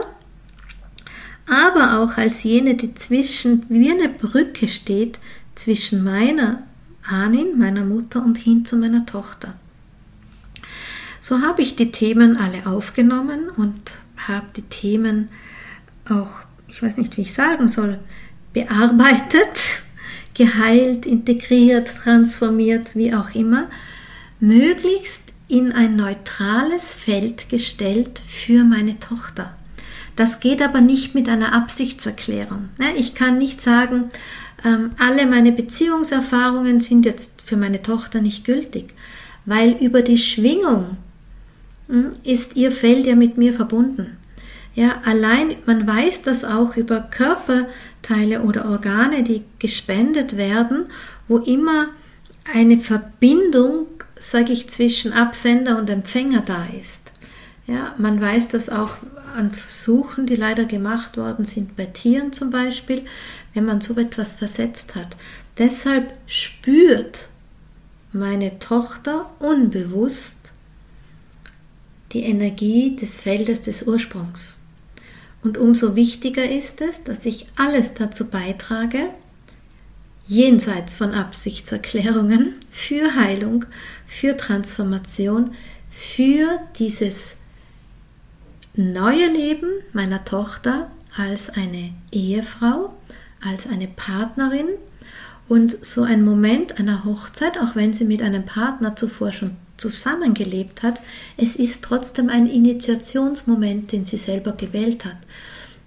aber 1.48 2.00
auch 2.00 2.16
als 2.16 2.42
jene, 2.42 2.74
die 2.74 2.94
zwischen, 2.94 3.66
wie 3.68 3.90
eine 3.90 4.08
Brücke 4.08 4.66
steht, 4.68 5.18
zwischen 5.54 6.02
meiner 6.02 6.62
Ahnin, 7.06 7.58
meiner 7.58 7.84
Mutter 7.84 8.24
und 8.24 8.36
hin 8.38 8.64
zu 8.64 8.76
meiner 8.76 9.06
Tochter. 9.06 9.54
So 11.20 11.40
habe 11.40 11.62
ich 11.62 11.76
die 11.76 11.92
Themen 11.92 12.36
alle 12.36 12.66
aufgenommen 12.66 13.48
und 13.56 13.92
habe 14.16 14.46
die 14.56 14.62
Themen 14.62 15.28
auch, 16.08 16.30
ich 16.68 16.82
weiß 16.82 16.96
nicht, 16.96 17.16
wie 17.16 17.22
ich 17.22 17.32
sagen 17.32 17.68
soll, 17.68 17.98
bearbeitet, 18.52 19.83
geheilt, 20.34 21.06
integriert, 21.06 21.88
transformiert, 21.88 22.94
wie 22.94 23.14
auch 23.14 23.34
immer, 23.34 23.68
möglichst 24.40 25.32
in 25.48 25.72
ein 25.72 25.96
neutrales 25.96 26.94
Feld 26.94 27.48
gestellt 27.48 28.20
für 28.28 28.64
meine 28.64 28.98
Tochter. 28.98 29.54
Das 30.16 30.40
geht 30.40 30.62
aber 30.62 30.80
nicht 30.80 31.14
mit 31.14 31.28
einer 31.28 31.52
Absichtserklärung. 31.52 32.68
Ich 32.96 33.14
kann 33.14 33.38
nicht 33.38 33.60
sagen, 33.60 34.10
ähm, 34.64 34.92
alle 34.98 35.26
meine 35.26 35.52
Beziehungserfahrungen 35.52 36.80
sind 36.80 37.04
jetzt 37.04 37.42
für 37.42 37.56
meine 37.56 37.82
Tochter 37.82 38.20
nicht 38.20 38.44
gültig, 38.44 38.94
weil 39.44 39.72
über 39.72 40.02
die 40.02 40.18
Schwingung 40.18 40.96
hm, 41.88 42.12
ist 42.22 42.56
ihr 42.56 42.72
Feld 42.72 43.06
ja 43.06 43.14
mit 43.14 43.36
mir 43.36 43.52
verbunden. 43.52 44.16
Ja, 44.74 45.02
allein 45.04 45.56
man 45.66 45.86
weiß 45.86 46.22
das 46.22 46.44
auch 46.44 46.76
über 46.76 47.08
Körperteile 48.04 48.42
oder 48.42 48.66
Organe, 48.66 49.22
die 49.22 49.42
gespendet 49.58 50.36
werden, 50.36 50.86
wo 51.28 51.38
immer 51.38 51.88
eine 52.52 52.78
Verbindung, 52.78 53.86
sage 54.20 54.52
ich, 54.52 54.68
zwischen 54.68 55.12
Absender 55.12 55.78
und 55.78 55.88
Empfänger 55.90 56.42
da 56.44 56.66
ist. 56.78 57.12
Ja, 57.66 57.94
man 57.96 58.20
weiß 58.20 58.48
das 58.48 58.68
auch 58.68 58.98
an 59.34 59.52
Versuchen, 59.52 60.26
die 60.26 60.36
leider 60.36 60.64
gemacht 60.64 61.16
worden 61.16 61.46
sind 61.46 61.76
bei 61.76 61.86
Tieren 61.86 62.32
zum 62.32 62.50
Beispiel, 62.50 63.02
wenn 63.54 63.64
man 63.64 63.80
so 63.80 63.98
etwas 63.98 64.36
versetzt 64.36 64.94
hat. 64.94 65.16
Deshalb 65.56 66.12
spürt 66.26 67.28
meine 68.12 68.58
Tochter 68.58 69.30
unbewusst 69.38 70.36
die 72.12 72.24
Energie 72.24 72.94
des 72.94 73.20
Feldes 73.20 73.62
des 73.62 73.84
Ursprungs. 73.84 74.63
Und 75.44 75.58
umso 75.58 75.94
wichtiger 75.94 76.50
ist 76.50 76.80
es, 76.80 77.04
dass 77.04 77.24
ich 77.26 77.46
alles 77.56 77.94
dazu 77.94 78.28
beitrage, 78.30 79.10
jenseits 80.26 80.94
von 80.94 81.12
Absichtserklärungen, 81.12 82.54
für 82.70 83.14
Heilung, 83.14 83.66
für 84.06 84.36
Transformation, 84.36 85.54
für 85.90 86.58
dieses 86.78 87.36
neue 88.74 89.28
Leben 89.28 89.68
meiner 89.92 90.24
Tochter 90.24 90.90
als 91.16 91.50
eine 91.50 91.92
Ehefrau, 92.10 92.94
als 93.46 93.68
eine 93.68 93.86
Partnerin, 93.86 94.68
und 95.46 95.72
so 95.72 96.02
ein 96.02 96.24
Moment 96.24 96.78
einer 96.78 97.04
Hochzeit, 97.04 97.58
auch 97.58 97.76
wenn 97.76 97.92
sie 97.92 98.06
mit 98.06 98.22
einem 98.22 98.46
Partner 98.46 98.96
zuvor 98.96 99.30
schon 99.30 99.56
zusammengelebt 99.76 100.82
hat, 100.82 100.98
es 101.36 101.56
ist 101.56 101.84
trotzdem 101.84 102.28
ein 102.28 102.46
Initiationsmoment, 102.46 103.92
den 103.92 104.04
sie 104.04 104.16
selber 104.16 104.52
gewählt 104.52 105.04
hat. 105.04 105.16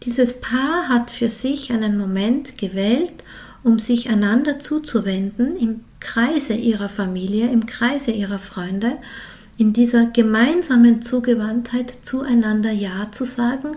Dieses 0.03 0.39
Paar 0.39 0.89
hat 0.89 1.09
für 1.09 1.29
sich 1.29 1.71
einen 1.71 1.97
Moment 1.97 2.57
gewählt, 2.57 3.13
um 3.63 3.79
sich 3.79 4.09
einander 4.09 4.59
zuzuwenden 4.59 5.57
im 5.57 5.81
Kreise 5.99 6.53
ihrer 6.53 6.89
Familie, 6.89 7.49
im 7.49 7.65
Kreise 7.65 8.11
ihrer 8.11 8.39
Freunde, 8.39 8.93
in 9.57 9.73
dieser 9.73 10.05
gemeinsamen 10.05 11.01
Zugewandtheit 11.01 11.93
zueinander 12.03 12.71
Ja 12.71 13.11
zu 13.11 13.25
sagen, 13.25 13.75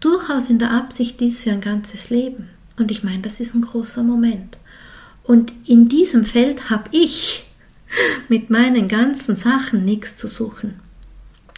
durchaus 0.00 0.48
in 0.48 0.58
der 0.58 0.70
Absicht, 0.70 1.20
dies 1.20 1.42
für 1.42 1.50
ein 1.50 1.60
ganzes 1.60 2.08
Leben. 2.08 2.48
Und 2.78 2.90
ich 2.90 3.04
meine, 3.04 3.22
das 3.22 3.40
ist 3.40 3.54
ein 3.54 3.62
großer 3.62 4.02
Moment. 4.02 4.56
Und 5.24 5.52
in 5.66 5.88
diesem 5.88 6.24
Feld 6.24 6.70
habe 6.70 6.84
ich 6.92 7.44
mit 8.28 8.50
meinen 8.50 8.88
ganzen 8.88 9.36
Sachen 9.36 9.84
nichts 9.84 10.16
zu 10.16 10.28
suchen. 10.28 10.80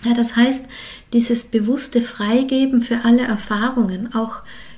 Ja, 0.05 0.15
das 0.15 0.37
heißt, 0.37 0.67
dieses 1.13 1.45
bewusste 1.45 2.01
Freigeben 2.01 2.83
für 2.83 3.05
alle 3.05 3.23
Erfahrungen, 3.23 4.15
auch 4.15 4.37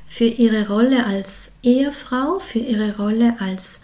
für 0.08 0.24
ihre 0.24 0.68
Rolle 0.68 1.06
als 1.06 1.52
Ehefrau, 1.62 2.38
für 2.38 2.58
ihre 2.58 2.96
Rolle 2.96 3.36
als 3.38 3.82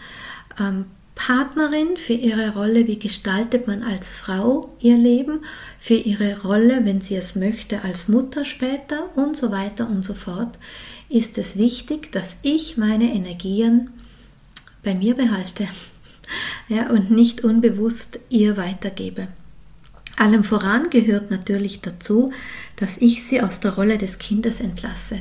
ähm, 0.58 0.86
Partnerin, 1.14 1.96
für 1.96 2.12
ihre 2.12 2.54
Rolle, 2.54 2.86
wie 2.86 2.98
gestaltet 2.98 3.66
man 3.66 3.82
als 3.82 4.12
Frau 4.12 4.74
ihr 4.80 4.96
Leben, 4.96 5.40
für 5.80 5.94
ihre 5.94 6.42
Rolle, 6.42 6.84
wenn 6.84 7.00
sie 7.00 7.16
es 7.16 7.34
möchte, 7.34 7.82
als 7.82 8.08
Mutter 8.08 8.44
später 8.44 9.16
und 9.16 9.36
so 9.36 9.50
weiter 9.50 9.88
und 9.88 10.04
so 10.04 10.14
fort, 10.14 10.58
ist 11.08 11.38
es 11.38 11.56
wichtig, 11.56 12.12
dass 12.12 12.36
ich 12.42 12.76
meine 12.76 13.12
Energien 13.12 13.90
bei 14.84 14.94
mir 14.94 15.14
behalte 15.14 15.66
ja, 16.68 16.90
und 16.90 17.10
nicht 17.10 17.44
unbewusst 17.44 18.20
ihr 18.28 18.56
weitergebe. 18.56 19.28
Allem 20.16 20.42
voran 20.42 20.90
gehört 20.90 21.30
natürlich 21.30 21.80
dazu, 21.80 22.32
dass 22.76 22.96
ich 22.98 23.22
sie 23.24 23.40
aus 23.40 23.60
der 23.60 23.74
Rolle 23.74 23.98
des 23.98 24.18
Kindes 24.18 24.60
entlasse. 24.60 25.20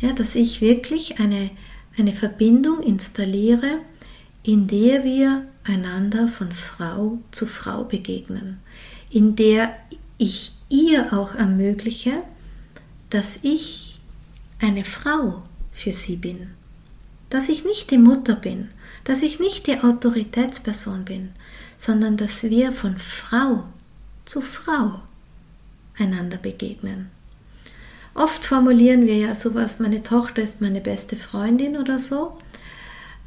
Ja, 0.00 0.12
dass 0.12 0.34
ich 0.34 0.60
wirklich 0.60 1.20
eine, 1.20 1.50
eine 1.98 2.12
Verbindung 2.12 2.82
installiere, 2.82 3.80
in 4.42 4.66
der 4.66 5.04
wir 5.04 5.46
einander 5.64 6.28
von 6.28 6.52
Frau 6.52 7.18
zu 7.30 7.46
Frau 7.46 7.84
begegnen, 7.84 8.58
in 9.10 9.36
der 9.36 9.76
ich 10.18 10.52
ihr 10.68 11.12
auch 11.12 11.34
ermögliche, 11.34 12.22
dass 13.10 13.38
ich 13.42 14.00
eine 14.60 14.84
Frau 14.84 15.42
für 15.72 15.92
sie 15.92 16.16
bin, 16.16 16.48
dass 17.30 17.48
ich 17.48 17.64
nicht 17.64 17.90
die 17.90 17.98
Mutter 17.98 18.34
bin, 18.34 18.70
dass 19.04 19.22
ich 19.22 19.40
nicht 19.40 19.66
die 19.66 19.80
Autoritätsperson 19.80 21.04
bin, 21.04 21.30
sondern 21.78 22.16
dass 22.16 22.42
wir 22.44 22.72
von 22.72 22.96
Frau 22.98 23.64
zu 24.24 24.40
Frau 24.40 25.00
einander 25.98 26.36
begegnen. 26.36 27.10
Oft 28.14 28.44
formulieren 28.44 29.06
wir 29.06 29.16
ja 29.16 29.34
sowas, 29.34 29.78
meine 29.78 30.02
Tochter 30.02 30.42
ist 30.42 30.60
meine 30.60 30.80
beste 30.80 31.16
Freundin 31.16 31.76
oder 31.76 31.98
so. 31.98 32.36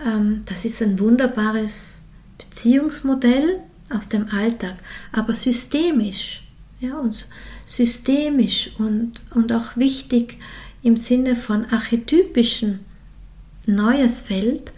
Ähm, 0.03 0.43
das 0.45 0.65
ist 0.65 0.81
ein 0.81 0.99
wunderbares 0.99 2.03
Beziehungsmodell 2.37 3.59
aus 3.89 4.09
dem 4.09 4.29
Alltag, 4.29 4.75
aber 5.11 5.33
systemisch, 5.33 6.43
ja, 6.79 6.97
und 6.97 7.27
systemisch 7.65 8.71
und, 8.77 9.23
und 9.33 9.51
auch 9.51 9.75
wichtig 9.75 10.37
im 10.83 10.97
Sinne 10.97 11.35
von 11.35 11.65
archetypischen 11.65 12.79
neues 13.65 14.21
Feld 14.21 14.71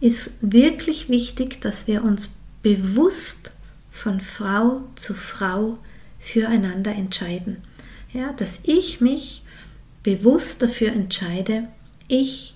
ist 0.00 0.30
wirklich 0.40 1.08
wichtig, 1.08 1.60
dass 1.60 1.86
wir 1.86 2.04
uns 2.04 2.34
bewusst 2.62 3.52
von 3.90 4.20
Frau 4.20 4.82
zu 4.94 5.14
Frau 5.14 5.78
füreinander 6.18 6.92
entscheiden. 6.92 7.58
Ja, 8.12 8.32
dass 8.32 8.60
ich 8.64 9.00
mich 9.00 9.42
bewusst 10.02 10.62
dafür 10.62 10.92
entscheide, 10.92 11.68
ich 12.06 12.54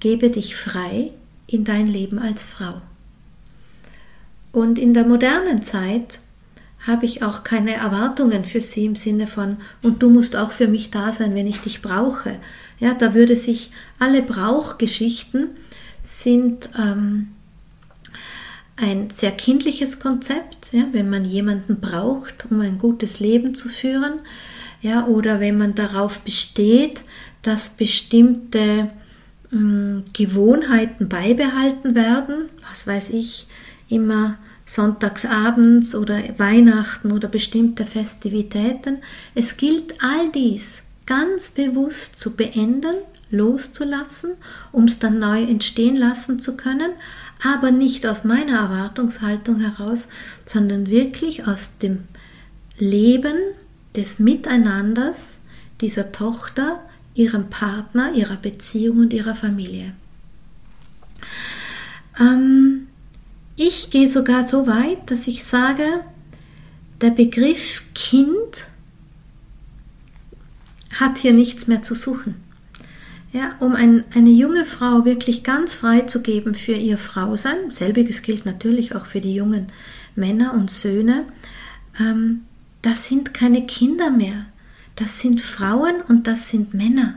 gebe 0.00 0.30
dich 0.30 0.56
frei 0.56 1.12
in 1.46 1.64
dein 1.64 1.86
Leben 1.86 2.18
als 2.18 2.44
Frau. 2.44 2.80
Und 4.52 4.78
in 4.78 4.94
der 4.94 5.04
modernen 5.04 5.62
Zeit 5.62 6.20
habe 6.86 7.06
ich 7.06 7.22
auch 7.22 7.44
keine 7.44 7.74
Erwartungen 7.74 8.44
für 8.44 8.60
sie 8.60 8.84
im 8.84 8.96
Sinne 8.96 9.26
von, 9.26 9.56
und 9.82 10.02
du 10.02 10.10
musst 10.10 10.36
auch 10.36 10.52
für 10.52 10.68
mich 10.68 10.90
da 10.90 11.12
sein, 11.12 11.34
wenn 11.34 11.46
ich 11.46 11.60
dich 11.60 11.82
brauche. 11.82 12.36
Ja, 12.78 12.94
da 12.94 13.14
würde 13.14 13.36
sich 13.36 13.70
alle 13.98 14.22
Brauchgeschichten 14.22 15.48
sind 16.04 16.68
ähm, 16.78 17.28
ein 18.76 19.10
sehr 19.10 19.32
kindliches 19.32 20.00
Konzept, 20.00 20.72
ja, 20.72 20.84
wenn 20.92 21.10
man 21.10 21.24
jemanden 21.24 21.80
braucht, 21.80 22.46
um 22.50 22.60
ein 22.60 22.78
gutes 22.78 23.20
Leben 23.20 23.54
zu 23.54 23.68
führen, 23.68 24.20
ja, 24.82 25.06
oder 25.06 25.40
wenn 25.40 25.56
man 25.56 25.74
darauf 25.74 26.20
besteht, 26.20 27.02
dass 27.42 27.70
bestimmte 27.70 28.90
mh, 29.50 29.58
hm, 29.58 30.04
Gewohnheiten 30.12 31.08
beibehalten 31.08 31.94
werden, 31.94 32.50
was 32.68 32.86
weiß 32.86 33.10
ich, 33.10 33.46
immer 33.88 34.38
sonntagsabends 34.66 35.94
oder 35.94 36.22
Weihnachten 36.38 37.12
oder 37.12 37.28
bestimmte 37.28 37.84
Festivitäten. 37.84 38.98
Es 39.34 39.56
gilt 39.56 40.02
all 40.02 40.30
dies 40.32 40.78
ganz 41.06 41.50
bewusst 41.50 42.18
zu 42.18 42.34
beenden 42.34 42.94
loszulassen, 43.34 44.32
um 44.72 44.84
es 44.84 44.98
dann 44.98 45.18
neu 45.18 45.42
entstehen 45.42 45.96
lassen 45.96 46.40
zu 46.40 46.56
können, 46.56 46.92
aber 47.42 47.70
nicht 47.70 48.06
aus 48.06 48.24
meiner 48.24 48.58
Erwartungshaltung 48.58 49.60
heraus, 49.60 50.08
sondern 50.46 50.86
wirklich 50.86 51.46
aus 51.46 51.78
dem 51.78 52.04
Leben 52.78 53.36
des 53.96 54.18
Miteinanders 54.18 55.34
dieser 55.80 56.12
Tochter, 56.12 56.80
ihrem 57.14 57.50
Partner, 57.50 58.12
ihrer 58.12 58.36
Beziehung 58.36 58.98
und 58.98 59.12
ihrer 59.12 59.34
Familie. 59.34 59.94
Ähm, 62.18 62.88
ich 63.56 63.90
gehe 63.90 64.08
sogar 64.08 64.46
so 64.46 64.66
weit, 64.66 65.10
dass 65.10 65.26
ich 65.28 65.44
sage, 65.44 65.84
der 67.00 67.10
Begriff 67.10 67.82
Kind 67.94 68.64
hat 70.98 71.18
hier 71.18 71.32
nichts 71.32 71.66
mehr 71.66 71.82
zu 71.82 71.94
suchen. 71.94 72.36
Ja, 73.34 73.56
um 73.58 73.74
ein, 73.74 74.04
eine 74.14 74.30
junge 74.30 74.64
Frau 74.64 75.04
wirklich 75.04 75.42
ganz 75.42 75.74
frei 75.74 76.02
zu 76.02 76.22
geben 76.22 76.54
für 76.54 76.74
ihr 76.74 76.96
Frausein, 76.96 77.72
selbiges 77.72 78.22
gilt 78.22 78.46
natürlich 78.46 78.94
auch 78.94 79.06
für 79.06 79.20
die 79.20 79.34
jungen 79.34 79.72
Männer 80.14 80.54
und 80.54 80.70
Söhne, 80.70 81.24
ähm, 81.98 82.42
das 82.82 83.08
sind 83.08 83.34
keine 83.34 83.66
Kinder 83.66 84.10
mehr, 84.10 84.46
das 84.94 85.18
sind 85.18 85.40
Frauen 85.40 86.00
und 86.06 86.28
das 86.28 86.48
sind 86.48 86.74
Männer. 86.74 87.14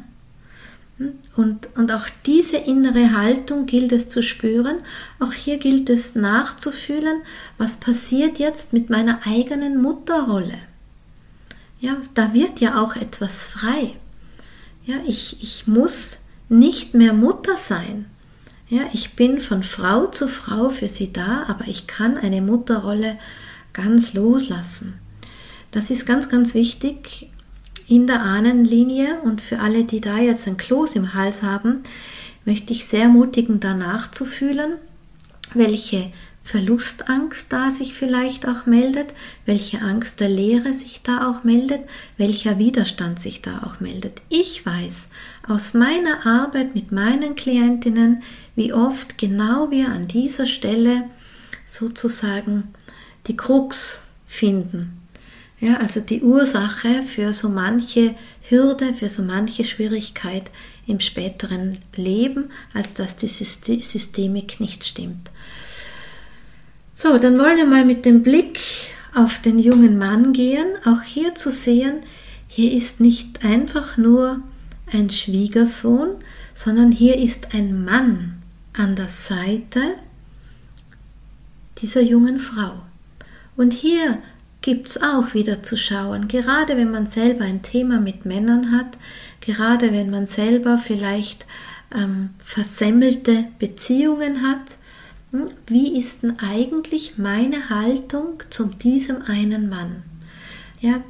Hm? 0.98 1.12
Und, 1.36 1.70
und 1.76 1.92
auch 1.92 2.08
diese 2.26 2.58
innere 2.58 3.16
Haltung 3.16 3.68
gilt 3.68 3.92
es 3.92 4.10
zu 4.10 4.24
spüren. 4.24 4.78
Auch 5.20 5.34
hier 5.34 5.60
gilt 5.60 5.88
es 5.88 6.16
nachzufühlen, 6.16 7.22
was 7.60 7.78
passiert 7.78 8.40
jetzt 8.40 8.74
mit 8.74 8.90
meiner 8.90 9.20
eigenen 9.28 9.80
Mutterrolle. 9.80 10.58
Ja, 11.80 11.98
da 12.16 12.34
wird 12.34 12.60
ja 12.60 12.82
auch 12.82 12.96
etwas 12.96 13.44
frei. 13.44 13.94
Ja, 14.88 14.96
ich, 15.06 15.44
ich 15.44 15.68
muss 15.68 16.22
nicht 16.48 16.94
mehr 16.94 17.12
Mutter 17.12 17.58
sein. 17.58 18.06
Ja, 18.70 18.84
ich 18.94 19.18
bin 19.18 19.42
von 19.42 19.62
Frau 19.62 20.08
zu 20.08 20.30
Frau 20.30 20.70
für 20.70 20.88
sie 20.88 21.12
da, 21.12 21.44
aber 21.50 21.68
ich 21.68 21.88
kann 21.88 22.18
eine 22.18 22.42
Mutterrolle 22.42 23.18
ganz 23.74 24.14
loslassen. 24.14 24.98
Das 25.72 25.90
ist 25.92 26.06
ganz, 26.06 26.30
ganz 26.30 26.54
wichtig 26.54 27.30
in 27.90 28.08
der 28.08 28.22
Ahnenlinie 28.22 29.20
und 29.24 29.42
für 29.42 29.60
alle, 29.60 29.84
die 29.84 30.00
da 30.00 30.20
jetzt 30.20 30.48
ein 30.48 30.56
Kloß 30.56 30.96
im 30.96 31.14
Hals 31.14 31.44
haben, 31.44 31.84
möchte 32.46 32.72
ich 32.72 32.86
sehr 32.86 33.04
ermutigen, 33.04 33.60
danach 33.60 34.12
zu 34.12 34.24
fühlen, 34.24 34.78
welche 35.54 36.14
Verlustangst 36.48 37.52
da 37.52 37.72
sich 37.72 37.94
vielleicht 37.94 38.48
auch 38.48 38.66
meldet, 38.66 39.08
welche 39.46 39.82
Angst 39.82 40.22
der 40.22 40.30
Lehre 40.30 40.72
sich 40.72 41.02
da 41.04 41.30
auch 41.30 41.44
meldet, 41.44 41.82
welcher 42.16 42.58
Widerstand 42.58 43.20
sich 43.20 43.42
da 43.42 43.64
auch 43.64 43.82
meldet. 43.82 44.22
Ich 44.30 44.66
weiß 44.66 45.10
aus 45.46 45.74
meiner 45.74 46.26
Arbeit 46.26 46.74
mit 46.74 46.94
meinen 46.94 47.36
Klientinnen, 47.36 48.24
wie 48.56 48.72
oft 48.72 49.18
genau 49.18 49.72
wir 49.72 49.90
an 49.90 50.08
dieser 50.08 50.46
Stelle 50.46 51.10
sozusagen 51.66 52.70
die 53.28 53.36
Krux 53.36 54.08
finden. 54.26 55.02
Ja, 55.60 55.78
also 55.78 56.00
die 56.00 56.22
Ursache 56.22 57.04
für 57.04 57.34
so 57.34 57.50
manche 57.50 58.16
Hürde, 58.48 58.94
für 58.94 59.10
so 59.10 59.22
manche 59.22 59.66
Schwierigkeit 59.66 60.50
im 60.86 61.02
späteren 61.02 61.80
Leben, 61.94 62.52
als 62.74 62.94
dass 62.94 63.18
die 63.18 63.28
Systemik 63.28 64.62
nicht 64.62 64.86
stimmt. 64.86 65.30
So, 67.00 67.20
dann 67.20 67.38
wollen 67.38 67.58
wir 67.58 67.68
mal 67.68 67.86
mit 67.86 68.06
dem 68.06 68.24
Blick 68.24 68.60
auf 69.14 69.40
den 69.40 69.60
jungen 69.60 70.00
Mann 70.00 70.34
gehen, 70.34 70.66
auch 70.84 71.04
hier 71.04 71.36
zu 71.36 71.52
sehen, 71.52 71.98
hier 72.48 72.74
ist 72.74 73.00
nicht 73.00 73.46
einfach 73.46 73.98
nur 73.98 74.42
ein 74.92 75.12
Schwiegersohn, 75.12 76.16
sondern 76.56 76.92
hier 76.92 77.20
ist 77.20 77.54
ein 77.54 77.86
Mann 77.86 78.42
an 78.74 78.96
der 78.96 79.10
Seite 79.10 79.80
dieser 81.78 82.02
jungen 82.02 82.40
Frau. 82.40 82.74
Und 83.56 83.74
hier 83.74 84.18
gibt 84.62 84.90
es 84.90 85.00
auch 85.00 85.36
wieder 85.36 85.62
zu 85.62 85.78
schauen, 85.78 86.28
gerade 86.28 86.78
wenn 86.78 86.90
man 86.90 87.06
selber 87.06 87.46
ein 87.46 87.62
Thema 87.62 88.00
mit 88.00 88.26
Männern 88.26 88.72
hat, 88.72 88.98
gerade 89.42 89.92
wenn 89.92 90.10
man 90.10 90.26
selber 90.26 90.80
vielleicht 90.80 91.46
ähm, 91.96 92.32
versemmelte 92.44 93.44
Beziehungen 93.60 94.42
hat? 94.42 94.77
Wie 95.68 95.98
ist 95.98 96.24
denn 96.24 96.40
eigentlich 96.40 97.18
meine 97.18 97.70
Haltung 97.70 98.44
zu 98.50 98.66
diesem 98.66 99.24
einen 99.24 99.70
Mann? 99.70 100.04
Ja, 100.80 101.02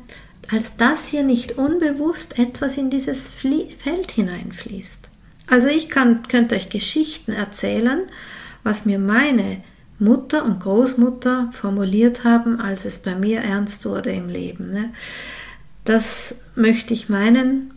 als 0.52 0.76
das 0.78 1.08
hier 1.08 1.24
nicht 1.24 1.58
unbewusst 1.58 2.40
etwas 2.40 2.78
in 2.78 2.90
dieses 2.90 3.28
Feld 3.28 4.12
hineinfließt. 4.12 5.10
Also 5.48 5.68
ich 5.68 5.90
kann, 5.90 6.24
könnte 6.24 6.56
euch 6.56 6.70
Geschichten 6.70 7.32
erzählen, 7.32 8.02
was 8.64 8.86
mir 8.86 9.00
meine 9.00 9.62
Mutter 10.00 10.46
und 10.46 10.60
Großmutter 10.60 11.52
formuliert 11.54 12.24
haben, 12.24 12.60
als 12.60 12.86
es 12.86 13.00
bei 13.00 13.16
mir 13.16 13.40
ernst 13.42 13.86
wurde 13.86 14.12
im 14.12 14.30
Leben. 14.30 14.72
Ne? 14.72 14.94
Das 15.86 16.36
möchte 16.56 16.94
ich 16.94 17.10
meinen 17.10 17.74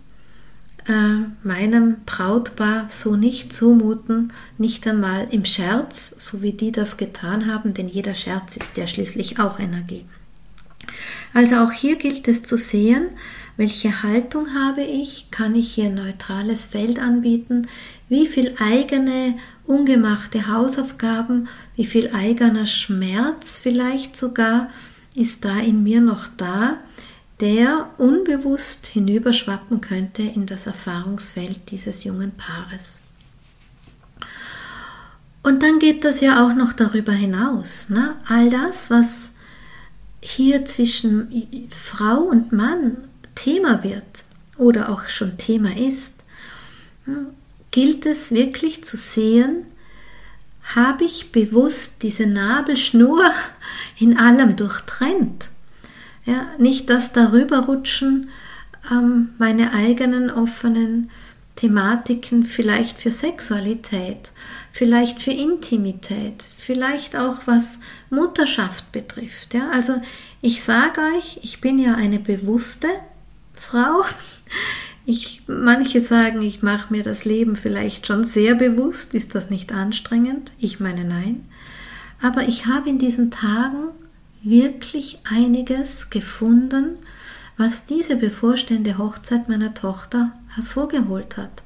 äh, 0.88 1.46
meinem 1.46 1.96
Brautpaar 2.06 2.86
so 2.88 3.16
nicht 3.16 3.52
zumuten, 3.52 4.32
nicht 4.58 4.86
einmal 4.86 5.28
im 5.30 5.44
Scherz, 5.44 6.16
so 6.18 6.42
wie 6.42 6.52
die 6.52 6.72
das 6.72 6.96
getan 6.96 7.52
haben, 7.52 7.74
denn 7.74 7.88
jeder 7.88 8.14
Scherz 8.14 8.56
ist 8.56 8.76
ja 8.76 8.86
schließlich 8.86 9.38
auch 9.38 9.58
Energie. 9.58 10.04
Also 11.34 11.56
auch 11.56 11.72
hier 11.72 11.96
gilt 11.96 12.26
es 12.28 12.42
zu 12.42 12.56
sehen, 12.56 13.08
welche 13.56 14.02
Haltung 14.02 14.54
habe 14.54 14.82
ich, 14.82 15.30
kann 15.30 15.54
ich 15.54 15.74
hier 15.74 15.86
ein 15.86 15.94
neutrales 15.94 16.64
Feld 16.64 16.98
anbieten, 16.98 17.68
wie 18.08 18.26
viel 18.26 18.54
eigene 18.58 19.34
ungemachte 19.66 20.48
Hausaufgaben, 20.48 21.48
wie 21.76 21.84
viel 21.84 22.10
eigener 22.14 22.66
Schmerz 22.66 23.58
vielleicht 23.58 24.16
sogar 24.16 24.70
ist 25.14 25.44
da 25.44 25.58
in 25.58 25.82
mir 25.82 26.00
noch 26.00 26.28
da, 26.36 26.78
der 27.40 27.90
unbewusst 27.98 28.86
hinüberschwappen 28.86 29.80
könnte 29.80 30.22
in 30.22 30.46
das 30.46 30.66
Erfahrungsfeld 30.66 31.70
dieses 31.70 32.04
jungen 32.04 32.32
Paares. 32.32 33.02
Und 35.42 35.62
dann 35.62 35.78
geht 35.78 36.04
das 36.04 36.20
ja 36.20 36.44
auch 36.44 36.54
noch 36.54 36.74
darüber 36.74 37.12
hinaus. 37.12 37.88
Ne? 37.88 38.16
All 38.26 38.50
das, 38.50 38.90
was 38.90 39.30
hier 40.20 40.66
zwischen 40.66 41.68
Frau 41.70 42.18
und 42.18 42.52
Mann 42.52 42.98
Thema 43.34 43.82
wird 43.82 44.24
oder 44.58 44.90
auch 44.90 45.08
schon 45.08 45.38
Thema 45.38 45.74
ist, 45.74 46.22
gilt 47.70 48.04
es 48.04 48.30
wirklich 48.30 48.84
zu 48.84 48.98
sehen, 48.98 49.64
habe 50.74 51.04
ich 51.04 51.32
bewusst 51.32 52.02
diese 52.02 52.26
Nabelschnur 52.26 53.32
in 53.98 54.18
allem 54.18 54.56
durchtrennt 54.56 55.49
ja, 56.24 56.46
nicht 56.58 56.90
das 56.90 57.12
Darüberrutschen, 57.12 58.30
ähm, 58.90 59.30
meine 59.38 59.72
eigenen 59.72 60.30
offenen 60.30 61.10
Thematiken 61.56 62.44
vielleicht 62.44 62.98
für 62.98 63.10
Sexualität, 63.10 64.30
vielleicht 64.72 65.20
für 65.20 65.32
Intimität, 65.32 66.42
vielleicht 66.56 67.16
auch 67.16 67.46
was 67.46 67.80
Mutterschaft 68.08 68.92
betrifft. 68.92 69.52
Ja, 69.54 69.70
also 69.70 70.00
ich 70.40 70.62
sage 70.62 71.00
euch, 71.16 71.40
ich 71.42 71.60
bin 71.60 71.78
ja 71.78 71.94
eine 71.94 72.18
bewusste 72.18 72.88
Frau. 73.54 74.04
Ich, 75.04 75.42
manche 75.48 76.00
sagen, 76.00 76.40
ich 76.42 76.62
mache 76.62 76.92
mir 76.92 77.02
das 77.02 77.24
Leben 77.24 77.56
vielleicht 77.56 78.06
schon 78.06 78.22
sehr 78.24 78.54
bewusst. 78.54 79.14
Ist 79.14 79.34
das 79.34 79.50
nicht 79.50 79.72
anstrengend? 79.72 80.52
Ich 80.58 80.80
meine 80.80 81.04
nein. 81.04 81.46
Aber 82.22 82.42
ich 82.48 82.66
habe 82.66 82.88
in 82.88 82.98
diesen 82.98 83.30
Tagen 83.30 83.88
wirklich 84.42 85.18
einiges 85.24 86.10
gefunden, 86.10 86.98
was 87.56 87.84
diese 87.84 88.16
bevorstehende 88.16 88.96
Hochzeit 88.96 89.48
meiner 89.48 89.74
Tochter 89.74 90.32
hervorgeholt 90.48 91.36
hat. 91.36 91.62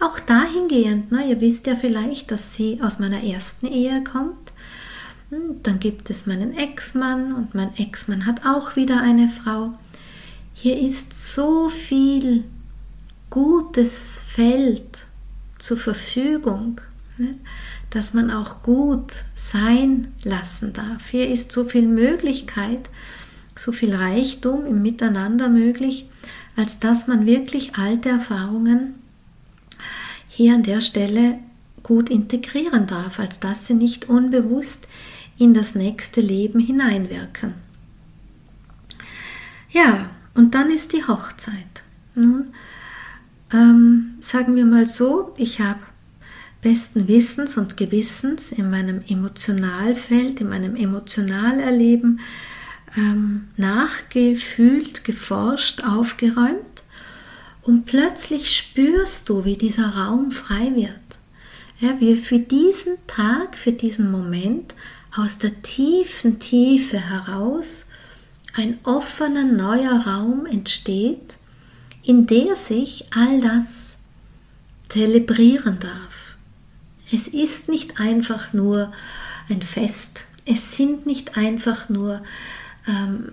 Auch 0.00 0.18
dahingehend, 0.20 1.12
ne, 1.12 1.28
ihr 1.30 1.40
wisst 1.40 1.66
ja 1.66 1.76
vielleicht, 1.76 2.30
dass 2.30 2.54
sie 2.54 2.80
aus 2.82 2.98
meiner 2.98 3.22
ersten 3.22 3.66
Ehe 3.66 4.02
kommt. 4.04 4.52
Hm, 5.30 5.62
dann 5.62 5.80
gibt 5.80 6.10
es 6.10 6.26
meinen 6.26 6.56
Ex-Mann 6.56 7.32
und 7.32 7.54
mein 7.54 7.74
Ex-Mann 7.76 8.26
hat 8.26 8.44
auch 8.44 8.76
wieder 8.76 9.00
eine 9.00 9.28
Frau. 9.28 9.72
Hier 10.54 10.78
ist 10.78 11.34
so 11.34 11.70
viel 11.70 12.44
gutes 13.30 14.20
Feld 14.20 15.04
zur 15.58 15.78
Verfügung. 15.78 16.80
Ne? 17.16 17.36
Dass 17.92 18.14
man 18.14 18.30
auch 18.30 18.62
gut 18.62 19.12
sein 19.34 20.08
lassen 20.24 20.72
darf. 20.72 21.08
Hier 21.10 21.28
ist 21.28 21.52
so 21.52 21.64
viel 21.64 21.86
Möglichkeit, 21.86 22.88
so 23.54 23.70
viel 23.70 23.94
Reichtum 23.94 24.64
im 24.64 24.80
Miteinander 24.80 25.50
möglich, 25.50 26.08
als 26.56 26.80
dass 26.80 27.06
man 27.06 27.26
wirklich 27.26 27.76
alte 27.76 28.08
Erfahrungen 28.08 28.94
hier 30.28 30.54
an 30.54 30.62
der 30.62 30.80
Stelle 30.80 31.38
gut 31.82 32.08
integrieren 32.08 32.86
darf, 32.86 33.20
als 33.20 33.40
dass 33.40 33.66
sie 33.66 33.74
nicht 33.74 34.08
unbewusst 34.08 34.88
in 35.36 35.52
das 35.52 35.74
nächste 35.74 36.22
Leben 36.22 36.60
hineinwirken. 36.60 37.52
Ja, 39.70 40.08
und 40.32 40.54
dann 40.54 40.70
ist 40.70 40.94
die 40.94 41.04
Hochzeit. 41.04 41.82
Nun, 42.14 42.54
ähm, 43.52 44.14
sagen 44.20 44.56
wir 44.56 44.64
mal 44.64 44.86
so, 44.86 45.34
ich 45.36 45.60
habe 45.60 45.80
besten 46.62 47.08
Wissens 47.08 47.58
und 47.58 47.76
Gewissens 47.76 48.52
in 48.52 48.70
meinem 48.70 49.02
Emotionalfeld, 49.06 50.40
in 50.40 50.48
meinem 50.48 50.76
Emotionalerleben 50.76 52.20
ähm, 52.96 53.48
nachgefühlt, 53.56 55.04
geforscht, 55.04 55.82
aufgeräumt 55.84 56.82
und 57.62 57.84
plötzlich 57.84 58.56
spürst 58.56 59.28
du, 59.28 59.44
wie 59.44 59.56
dieser 59.56 59.88
Raum 59.88 60.30
frei 60.30 60.72
wird. 60.74 60.92
Ja, 61.80 62.00
wie 62.00 62.16
für 62.16 62.38
diesen 62.38 62.96
Tag, 63.08 63.58
für 63.58 63.72
diesen 63.72 64.10
Moment 64.10 64.74
aus 65.16 65.38
der 65.38 65.62
tiefen 65.62 66.38
Tiefe 66.38 66.98
heraus 66.98 67.88
ein 68.54 68.78
offener 68.84 69.44
neuer 69.44 70.06
Raum 70.06 70.46
entsteht, 70.46 71.38
in 72.04 72.26
der 72.26 72.54
sich 72.54 73.06
all 73.10 73.40
das 73.40 73.98
zelebrieren 74.88 75.78
darf. 75.80 76.21
Es 77.12 77.28
ist 77.28 77.68
nicht 77.68 78.00
einfach 78.00 78.52
nur 78.52 78.90
ein 79.48 79.62
Fest. 79.62 80.24
Es 80.46 80.76
sind 80.76 81.06
nicht 81.06 81.36
einfach 81.36 81.88
nur 81.88 82.22
ähm, 82.88 83.28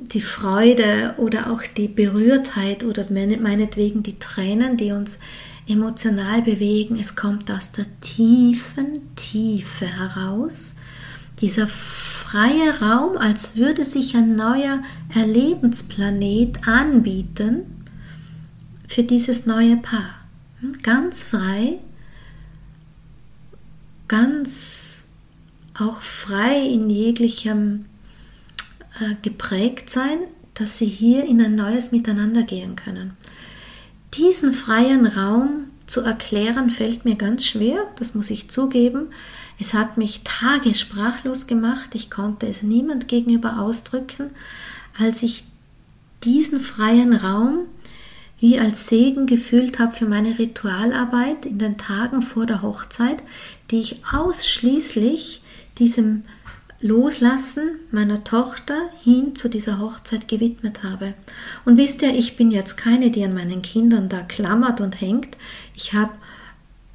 die 0.00 0.20
Freude 0.20 1.14
oder 1.18 1.50
auch 1.50 1.62
die 1.76 1.88
Berührtheit 1.88 2.84
oder 2.84 3.06
meinetwegen 3.10 4.02
die 4.02 4.18
Tränen, 4.18 4.76
die 4.76 4.92
uns 4.92 5.18
emotional 5.66 6.42
bewegen. 6.42 6.98
Es 6.98 7.16
kommt 7.16 7.50
aus 7.50 7.72
der 7.72 7.86
tiefen 8.00 9.14
Tiefe 9.16 9.86
heraus. 9.86 10.76
Dieser 11.40 11.66
freie 11.66 12.80
Raum, 12.80 13.16
als 13.16 13.56
würde 13.56 13.84
sich 13.84 14.14
ein 14.14 14.36
neuer 14.36 14.82
Erlebensplanet 15.14 16.66
anbieten 16.66 17.84
für 18.86 19.02
dieses 19.02 19.46
neue 19.46 19.76
Paar. 19.78 20.10
Ganz 20.82 21.24
frei 21.24 21.78
ganz 24.08 25.06
auch 25.78 26.00
frei 26.00 26.66
in 26.66 26.88
jeglichem 26.90 27.86
äh, 29.00 29.14
geprägt 29.22 29.90
sein, 29.90 30.18
dass 30.54 30.78
sie 30.78 30.86
hier 30.86 31.24
in 31.24 31.40
ein 31.40 31.56
neues 31.56 31.90
Miteinander 31.92 32.42
gehen 32.42 32.76
können. 32.76 33.14
Diesen 34.14 34.52
freien 34.52 35.06
Raum 35.06 35.64
zu 35.86 36.00
erklären 36.00 36.70
fällt 36.70 37.04
mir 37.04 37.16
ganz 37.16 37.44
schwer, 37.44 37.86
das 37.98 38.14
muss 38.14 38.30
ich 38.30 38.48
zugeben. 38.48 39.08
Es 39.58 39.74
hat 39.74 39.98
mich 39.98 40.22
Tage 40.24 40.74
sprachlos 40.74 41.46
gemacht, 41.46 41.94
ich 41.94 42.10
konnte 42.10 42.46
es 42.46 42.62
niemand 42.62 43.08
gegenüber 43.08 43.58
ausdrücken, 43.58 44.30
als 44.98 45.22
ich 45.22 45.44
diesen 46.22 46.60
freien 46.60 47.12
Raum 47.12 47.66
wie 48.40 48.58
als 48.58 48.88
Segen 48.88 49.26
gefühlt 49.26 49.78
habe 49.78 49.96
für 49.96 50.06
meine 50.06 50.38
Ritualarbeit 50.38 51.46
in 51.46 51.58
den 51.58 51.78
Tagen 51.78 52.22
vor 52.22 52.46
der 52.46 52.62
Hochzeit, 52.62 53.16
die 53.70 53.80
ich 53.80 54.02
ausschließlich 54.12 55.42
diesem 55.78 56.22
Loslassen 56.80 57.78
meiner 57.92 58.24
Tochter 58.24 58.76
hin 59.02 59.34
zu 59.34 59.48
dieser 59.48 59.78
Hochzeit 59.78 60.28
gewidmet 60.28 60.82
habe. 60.82 61.14
Und 61.64 61.78
wisst 61.78 62.02
ihr, 62.02 62.14
ich 62.14 62.36
bin 62.36 62.50
jetzt 62.50 62.76
keine, 62.76 63.10
die 63.10 63.24
an 63.24 63.32
meinen 63.32 63.62
Kindern 63.62 64.10
da 64.10 64.20
klammert 64.20 64.82
und 64.82 65.00
hängt. 65.00 65.36
Ich 65.74 65.94
habe 65.94 66.12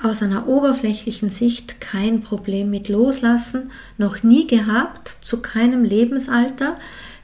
aus 0.02 0.22
einer 0.22 0.48
oberflächlichen 0.48 1.30
Sicht 1.30 1.82
kein 1.82 2.22
Problem 2.22 2.70
mit 2.70 2.88
Loslassen, 2.88 3.72
noch 3.98 4.22
nie 4.22 4.48
gehabt, 4.48 5.18
zu 5.22 5.42
keinem 5.42 5.84
Lebensalter. 5.84 6.78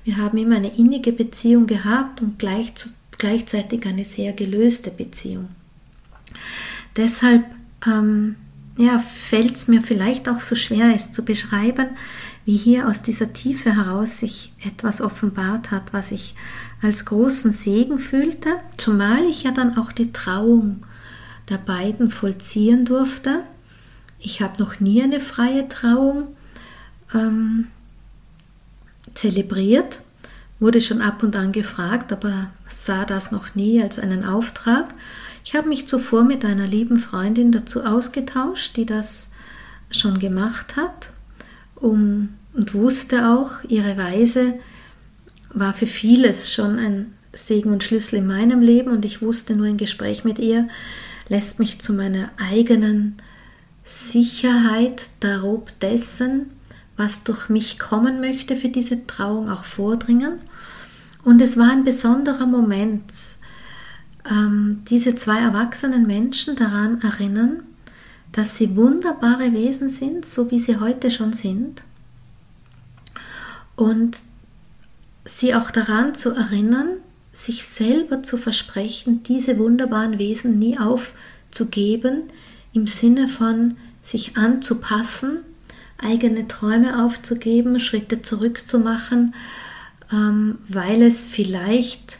Wir 0.04 0.18
haben 0.18 0.38
immer 0.38 0.56
eine 0.56 0.76
innige 0.76 1.12
Beziehung 1.12 1.68
gehabt 1.68 2.22
und 2.22 2.40
gleich 2.40 2.74
zu, 2.76 2.90
gleichzeitig 3.18 3.86
eine 3.86 4.06
sehr 4.06 4.34
gelöste 4.34 4.92
Beziehung. 4.92 5.50
Deshalb 6.98 7.46
ähm, 7.86 8.36
ja, 8.78 9.00
fällt 9.00 9.56
es 9.56 9.68
mir 9.68 9.82
vielleicht 9.82 10.28
auch 10.28 10.42
so 10.42 10.56
schwer, 10.56 10.94
es 10.96 11.12
zu 11.12 11.24
beschreiben, 11.24 11.90
wie 12.46 12.58
hier 12.58 12.88
aus 12.88 13.02
dieser 13.02 13.34
Tiefe 13.34 13.76
heraus 13.76 14.20
sich 14.20 14.54
etwas 14.66 15.02
offenbart 15.02 15.72
hat, 15.72 15.94
was 15.94 16.12
ich 16.12 16.36
als 16.82 17.06
großen 17.06 17.52
Segen 17.52 17.98
fühlte, 17.98 18.50
zumal 18.78 19.24
ich 19.26 19.44
ja 19.44 19.52
dann 19.52 19.78
auch 19.78 19.92
die 19.92 20.14
Trauung 20.14 20.82
der 21.50 21.58
beiden 21.58 22.12
vollziehen 22.12 22.86
durfte. 22.86 23.42
Ich 24.20 24.42
habe 24.42 24.62
noch 24.62 24.80
nie 24.80 25.02
eine 25.02 25.20
freie 25.20 25.68
Trauung 25.70 26.28
ähm, 27.14 27.68
zelebriert, 29.14 30.02
wurde 30.60 30.82
schon 30.82 31.02
ab 31.02 31.24
und 31.24 31.36
an 31.36 31.52
gefragt, 31.52 32.12
aber 32.12 32.48
sah 32.70 33.06
das 33.06 33.32
noch 33.32 33.56
nie 33.56 33.82
als 33.82 34.00
einen 34.00 34.26
Auftrag. 34.26 34.94
Ich 35.46 35.54
habe 35.54 35.70
mich 35.70 35.88
zuvor 35.88 36.24
mit 36.24 36.44
einer 36.44 36.66
lieben 36.66 36.98
Freundin 36.98 37.52
dazu 37.52 37.84
ausgetauscht, 37.84 38.76
die 38.76 38.86
das 38.88 39.32
schon 39.92 40.18
gemacht 40.18 40.76
hat 40.76 41.12
um, 41.76 42.30
und 42.54 42.74
wusste 42.74 43.30
auch, 43.30 43.52
ihre 43.68 43.96
Weise 43.96 44.56
war 45.54 45.76
für 45.76 45.86
vieles 45.86 46.52
schon 46.52 46.80
ein 46.80 47.14
Segen 47.32 47.72
und 47.72 47.84
Schlüssel 47.84 48.18
in 48.18 48.28
meinem 48.28 48.62
Leben 48.62 48.90
und 48.92 49.06
ich 49.06 49.22
wusste 49.22 49.56
nur 49.56 49.68
ein 49.68 49.78
Gespräch 49.78 50.24
mit 50.24 50.40
ihr, 50.40 50.68
lässt 51.30 51.60
mich 51.60 51.80
zu 51.80 51.94
meiner 51.94 52.30
eigenen 52.38 53.18
Sicherheit 53.84 55.04
darob 55.20 55.80
dessen, 55.80 56.48
was 56.98 57.24
durch 57.24 57.50
mich 57.50 57.78
kommen 57.78 58.20
möchte 58.20 58.56
für 58.56 58.70
diese 58.70 59.06
Trauung 59.06 59.50
auch 59.50 59.66
vordringen. 59.66 60.40
Und 61.24 61.42
es 61.42 61.56
war 61.56 61.72
ein 61.72 61.84
besonderer 61.84 62.48
Moment, 62.48 63.04
ähm, 64.30 64.82
diese 64.90 65.16
zwei 65.16 65.40
erwachsenen 65.40 66.08
Menschen 66.08 66.56
daran 66.56 67.02
erinnern, 67.02 67.64
dass 68.32 68.58
sie 68.58 68.76
wunderbare 68.76 69.54
Wesen 69.54 69.90
sind, 69.90 70.26
so 70.26 70.52
wie 70.52 70.60
sie 70.60 70.80
heute 70.80 71.10
schon 71.10 71.34
sind. 71.34 71.82
Und 73.76 74.18
sie 75.26 75.56
auch 75.56 75.72
daran 75.72 76.16
zu 76.16 76.32
erinnern, 76.32 76.98
sich 77.32 77.66
selber 77.66 78.24
zu 78.24 78.38
versprechen, 78.38 79.24
diese 79.24 79.58
wunderbaren 79.58 80.20
Wesen 80.20 80.60
nie 80.60 80.78
aufzugeben, 80.78 82.24
im 82.74 82.88
Sinne 82.88 83.28
von 83.28 83.78
sich 84.04 84.38
anzupassen, 84.38 85.40
eigene 85.98 86.48
Träume 86.48 87.04
aufzugeben, 87.04 87.80
Schritte 87.80 88.22
zurückzumachen, 88.22 89.34
ähm, 90.12 90.60
weil 90.68 91.02
es 91.02 91.24
vielleicht 91.24 92.20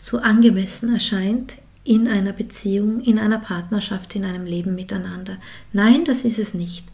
so 0.00 0.18
angemessen 0.18 0.94
erscheint 0.94 1.58
in 1.84 2.08
einer 2.08 2.32
Beziehung, 2.32 3.00
in 3.00 3.18
einer 3.18 3.38
Partnerschaft, 3.38 4.16
in 4.16 4.24
einem 4.24 4.46
Leben 4.46 4.74
miteinander. 4.74 5.36
Nein, 5.74 6.04
das 6.04 6.22
ist 6.22 6.38
es 6.38 6.54
nicht. 6.54 6.86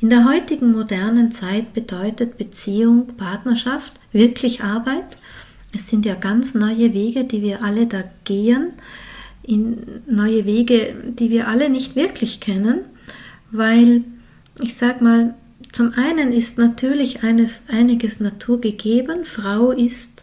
In 0.00 0.08
der 0.08 0.24
heutigen 0.24 0.72
modernen 0.72 1.30
Zeit 1.30 1.74
bedeutet 1.74 2.38
Beziehung, 2.38 3.08
Partnerschaft 3.18 3.92
wirklich 4.12 4.62
Arbeit. 4.62 5.18
Es 5.74 5.90
sind 5.90 6.06
ja 6.06 6.14
ganz 6.14 6.54
neue 6.54 6.94
Wege, 6.94 7.24
die 7.24 7.42
wir 7.42 7.62
alle 7.62 7.86
da 7.86 8.02
gehen, 8.24 8.72
in 9.42 9.76
neue 10.06 10.46
Wege, 10.46 10.94
die 11.18 11.28
wir 11.28 11.48
alle 11.48 11.68
nicht 11.68 11.96
wirklich 11.96 12.40
kennen, 12.40 12.80
weil 13.50 14.04
ich 14.62 14.74
sag 14.76 15.02
mal, 15.02 15.34
zum 15.72 15.92
einen 15.94 16.32
ist 16.32 16.56
natürlich 16.56 17.24
eines, 17.24 17.62
einiges 17.68 18.20
Natur 18.20 18.60
gegeben. 18.60 19.24
Frau 19.24 19.70
ist 19.72 20.13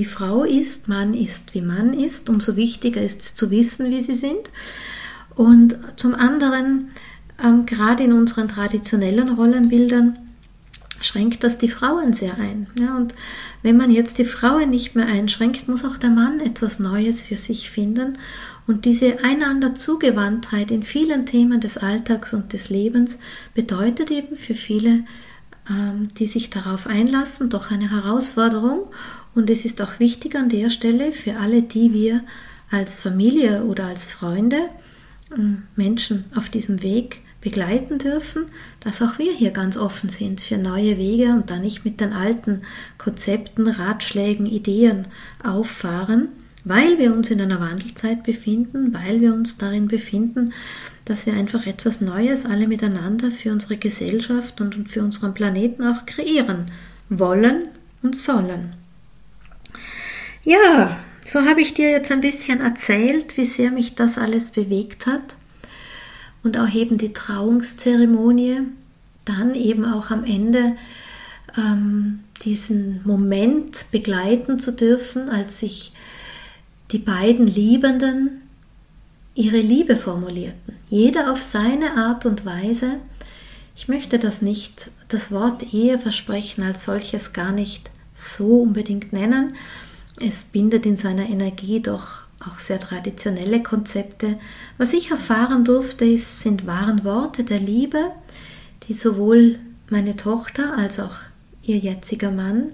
wie 0.00 0.06
Frau 0.06 0.44
ist, 0.44 0.88
Mann 0.88 1.12
ist, 1.12 1.52
wie 1.54 1.60
Mann 1.60 1.92
ist. 1.92 2.30
Umso 2.30 2.56
wichtiger 2.56 3.02
ist 3.02 3.20
es 3.20 3.34
zu 3.34 3.50
wissen, 3.50 3.90
wie 3.90 4.00
sie 4.00 4.14
sind. 4.14 4.50
Und 5.34 5.76
zum 5.96 6.14
anderen, 6.14 6.88
ähm, 7.38 7.66
gerade 7.66 8.04
in 8.04 8.14
unseren 8.14 8.48
traditionellen 8.48 9.28
Rollenbildern, 9.28 10.18
schränkt 11.02 11.44
das 11.44 11.58
die 11.58 11.68
Frauen 11.68 12.14
sehr 12.14 12.38
ein. 12.38 12.66
Ja, 12.78 12.96
und 12.96 13.12
wenn 13.62 13.76
man 13.76 13.90
jetzt 13.90 14.16
die 14.16 14.24
Frauen 14.24 14.70
nicht 14.70 14.96
mehr 14.96 15.04
einschränkt, 15.04 15.68
muss 15.68 15.84
auch 15.84 15.98
der 15.98 16.08
Mann 16.08 16.40
etwas 16.40 16.78
Neues 16.78 17.26
für 17.26 17.36
sich 17.36 17.68
finden. 17.68 18.16
Und 18.66 18.86
diese 18.86 19.22
einander 19.22 19.74
Zugewandtheit 19.74 20.70
in 20.70 20.82
vielen 20.82 21.26
Themen 21.26 21.60
des 21.60 21.76
Alltags 21.76 22.32
und 22.32 22.54
des 22.54 22.70
Lebens 22.70 23.18
bedeutet 23.52 24.10
eben 24.10 24.38
für 24.38 24.54
viele, 24.54 25.04
ähm, 25.68 26.08
die 26.18 26.26
sich 26.26 26.48
darauf 26.48 26.86
einlassen, 26.86 27.50
doch 27.50 27.70
eine 27.70 27.90
Herausforderung 27.90 28.88
und 29.34 29.50
es 29.50 29.64
ist 29.64 29.80
auch 29.80 29.98
wichtig 30.00 30.34
an 30.34 30.48
der 30.48 30.70
Stelle 30.70 31.12
für 31.12 31.36
alle, 31.36 31.62
die 31.62 31.92
wir 31.92 32.22
als 32.70 33.00
Familie 33.00 33.64
oder 33.64 33.86
als 33.86 34.10
Freunde 34.10 34.68
ähm, 35.36 35.62
Menschen 35.76 36.24
auf 36.34 36.48
diesem 36.48 36.82
Weg 36.82 37.20
begleiten 37.40 37.98
dürfen, 37.98 38.46
dass 38.80 39.00
auch 39.00 39.18
wir 39.18 39.32
hier 39.32 39.50
ganz 39.50 39.76
offen 39.76 40.10
sind 40.10 40.40
für 40.40 40.58
neue 40.58 40.98
Wege 40.98 41.30
und 41.30 41.50
da 41.50 41.56
nicht 41.56 41.84
mit 41.84 42.00
den 42.00 42.12
alten 42.12 42.62
Konzepten, 42.98 43.66
Ratschlägen, 43.66 44.46
Ideen 44.46 45.06
auffahren, 45.42 46.28
weil 46.64 46.98
wir 46.98 47.14
uns 47.14 47.30
in 47.30 47.40
einer 47.40 47.60
Wandelzeit 47.60 48.24
befinden, 48.24 48.92
weil 48.92 49.22
wir 49.22 49.32
uns 49.32 49.56
darin 49.56 49.88
befinden, 49.88 50.52
dass 51.06 51.24
wir 51.24 51.32
einfach 51.32 51.66
etwas 51.66 52.02
Neues 52.02 52.44
alle 52.44 52.68
miteinander 52.68 53.30
für 53.30 53.50
unsere 53.52 53.78
Gesellschaft 53.78 54.60
und 54.60 54.88
für 54.90 55.02
unseren 55.02 55.32
Planeten 55.32 55.82
auch 55.84 56.04
kreieren 56.04 56.70
wollen 57.08 57.68
und 58.02 58.16
sollen. 58.16 58.74
Ja, 60.42 60.98
so 61.24 61.42
habe 61.42 61.60
ich 61.60 61.74
dir 61.74 61.90
jetzt 61.90 62.10
ein 62.10 62.22
bisschen 62.22 62.60
erzählt, 62.60 63.36
wie 63.36 63.44
sehr 63.44 63.70
mich 63.70 63.94
das 63.94 64.16
alles 64.16 64.50
bewegt 64.50 65.06
hat. 65.06 65.36
Und 66.42 66.58
auch 66.58 66.72
eben 66.72 66.96
die 66.96 67.12
Trauungszeremonie, 67.12 68.62
dann 69.26 69.54
eben 69.54 69.84
auch 69.84 70.10
am 70.10 70.24
Ende 70.24 70.76
ähm, 71.56 72.20
diesen 72.44 73.02
Moment 73.04 73.84
begleiten 73.90 74.58
zu 74.58 74.72
dürfen, 74.72 75.28
als 75.28 75.60
sich 75.60 75.92
die 76.92 76.98
beiden 76.98 77.46
Liebenden 77.46 78.40
ihre 79.34 79.60
Liebe 79.60 79.96
formulierten. 79.96 80.74
Jeder 80.88 81.32
auf 81.32 81.42
seine 81.42 81.96
Art 81.96 82.24
und 82.26 82.44
Weise. 82.44 82.94
Ich 83.76 83.88
möchte 83.88 84.18
das 84.18 84.42
nicht, 84.42 84.90
das 85.08 85.30
Wort 85.30 85.72
Eheversprechen 85.72 86.64
als 86.64 86.84
solches 86.84 87.32
gar 87.32 87.52
nicht 87.52 87.90
so 88.14 88.62
unbedingt 88.62 89.12
nennen, 89.12 89.54
es 90.20 90.44
bindet 90.44 90.86
in 90.86 90.96
seiner 90.96 91.28
Energie 91.28 91.80
doch 91.80 92.22
auch 92.40 92.58
sehr 92.58 92.80
traditionelle 92.80 93.62
Konzepte. 93.62 94.38
Was 94.78 94.92
ich 94.92 95.10
erfahren 95.10 95.64
durfte, 95.64 96.04
ist, 96.04 96.40
sind 96.40 96.66
wahren 96.66 97.04
Worte 97.04 97.44
der 97.44 97.58
Liebe, 97.58 98.12
die 98.88 98.94
sowohl 98.94 99.58
meine 99.90 100.16
Tochter 100.16 100.76
als 100.76 101.00
auch 101.00 101.16
ihr 101.62 101.78
jetziger 101.78 102.30
Mann 102.30 102.72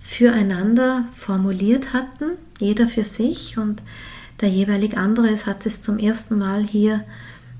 füreinander 0.00 1.06
formuliert 1.14 1.92
hatten, 1.92 2.32
jeder 2.58 2.88
für 2.88 3.04
sich. 3.04 3.56
Und 3.56 3.82
der 4.40 4.48
jeweilig 4.48 4.96
andere 4.96 5.34
hat 5.46 5.64
es 5.66 5.82
zum 5.82 5.98
ersten 5.98 6.38
Mal 6.38 6.64
hier 6.64 7.04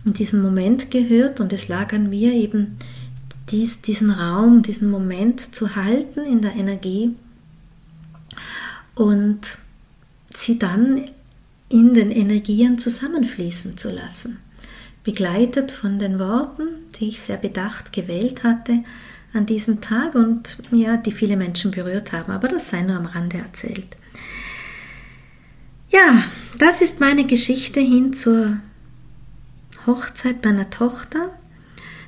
in 0.04 0.12
diesem 0.12 0.42
Moment 0.42 0.90
gehört. 0.90 1.40
Und 1.40 1.52
es 1.52 1.68
lag 1.68 1.92
an 1.92 2.10
mir 2.10 2.32
eben 2.32 2.78
dies, 3.50 3.80
diesen 3.80 4.10
Raum, 4.10 4.62
diesen 4.62 4.90
Moment 4.90 5.54
zu 5.54 5.76
halten 5.76 6.20
in 6.20 6.42
der 6.42 6.54
Energie 6.54 7.14
und 9.00 9.40
sie 10.34 10.58
dann 10.58 11.08
in 11.70 11.94
den 11.94 12.10
Energien 12.10 12.78
zusammenfließen 12.78 13.78
zu 13.78 13.90
lassen, 13.90 14.40
begleitet 15.04 15.72
von 15.72 15.98
den 15.98 16.18
Worten, 16.18 16.64
die 16.98 17.08
ich 17.08 17.20
sehr 17.20 17.38
bedacht 17.38 17.94
gewählt 17.94 18.44
hatte, 18.44 18.84
an 19.32 19.46
diesem 19.46 19.80
Tag 19.80 20.14
und 20.14 20.58
ja, 20.70 20.98
die 20.98 21.12
viele 21.12 21.38
Menschen 21.38 21.70
berührt 21.70 22.12
haben. 22.12 22.30
Aber 22.30 22.48
das 22.48 22.68
sei 22.68 22.82
nur 22.82 22.96
am 22.96 23.06
Rande 23.06 23.38
erzählt. 23.38 23.96
Ja, 25.88 26.24
das 26.58 26.82
ist 26.82 27.00
meine 27.00 27.26
Geschichte 27.26 27.80
hin 27.80 28.12
zur 28.12 28.58
Hochzeit 29.86 30.44
meiner 30.44 30.68
Tochter. 30.68 31.30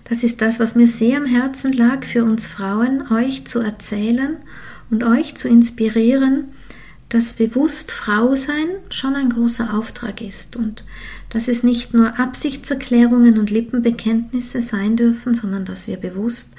Das 0.05 0.23
ist 0.23 0.43
das, 0.43 0.61
was 0.61 0.75
mir 0.75 0.89
sehr 0.89 1.17
am 1.17 1.27
Herzen 1.27 1.73
lag, 1.73 2.05
für 2.05 2.23
uns 2.23 2.47
Frauen, 2.47 3.11
euch 3.11 3.47
zu 3.47 3.61
erzählen 3.61 4.37
und 4.91 5.05
euch 5.05 5.37
zu 5.37 5.49
inspirieren, 5.49 6.51
dass 7.13 7.35
bewusst 7.35 7.93
Frau 7.93 8.35
sein 8.37 8.69
schon 8.89 9.15
ein 9.17 9.29
großer 9.29 9.75
Auftrag 9.75 10.23
ist 10.23 10.57
und 10.57 10.83
dass 11.29 11.47
es 11.47 11.63
nicht 11.63 11.93
nur 11.93 12.19
Absichtserklärungen 12.19 13.39
und 13.39 13.51
Lippenbekenntnisse 13.51 14.63
sein 14.63 14.97
dürfen, 14.97 15.35
sondern 15.35 15.67
dass 15.67 15.87
wir 15.87 15.99
bewusst 15.99 16.55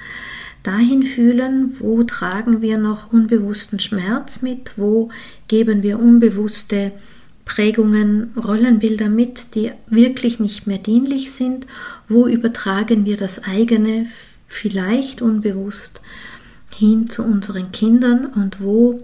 dahin 0.62 1.02
fühlen, 1.02 1.74
wo 1.80 2.04
tragen 2.04 2.62
wir 2.62 2.78
noch 2.78 3.12
unbewussten 3.12 3.80
Schmerz 3.80 4.42
mit, 4.42 4.74
wo 4.76 5.10
geben 5.48 5.82
wir 5.82 5.98
unbewusste 5.98 6.92
Prägungen, 7.44 8.32
Rollenbilder 8.36 9.08
mit, 9.08 9.56
die 9.56 9.72
wirklich 9.88 10.38
nicht 10.38 10.68
mehr 10.68 10.78
dienlich 10.78 11.32
sind, 11.32 11.66
wo 12.08 12.28
übertragen 12.28 13.04
wir 13.06 13.16
das 13.16 13.42
eigene 13.42 14.06
vielleicht 14.46 15.20
unbewusst 15.20 16.00
hin 16.76 17.10
zu 17.10 17.24
unseren 17.24 17.72
Kindern 17.72 18.26
und 18.26 18.62
wo 18.62 19.02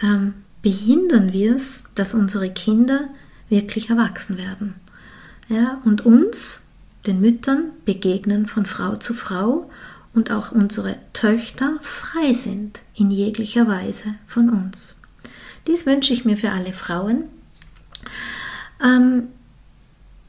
ähm, 0.00 0.34
behindern 0.62 1.32
wir 1.32 1.56
es, 1.56 1.92
dass 1.94 2.14
unsere 2.14 2.50
Kinder 2.50 3.08
wirklich 3.48 3.90
erwachsen 3.90 4.38
werden. 4.38 4.74
Ja, 5.48 5.80
und 5.84 6.06
uns, 6.06 6.68
den 7.06 7.20
Müttern, 7.20 7.70
begegnen 7.84 8.46
von 8.46 8.66
Frau 8.66 8.96
zu 8.96 9.14
Frau 9.14 9.70
und 10.14 10.30
auch 10.30 10.52
unsere 10.52 10.96
Töchter 11.12 11.78
frei 11.82 12.32
sind 12.32 12.80
in 12.94 13.10
jeglicher 13.10 13.66
Weise 13.66 14.14
von 14.26 14.50
uns. 14.50 14.96
Dies 15.66 15.86
wünsche 15.86 16.12
ich 16.12 16.24
mir 16.24 16.36
für 16.36 16.50
alle 16.50 16.72
Frauen. 16.72 17.24
Ähm, 18.82 19.24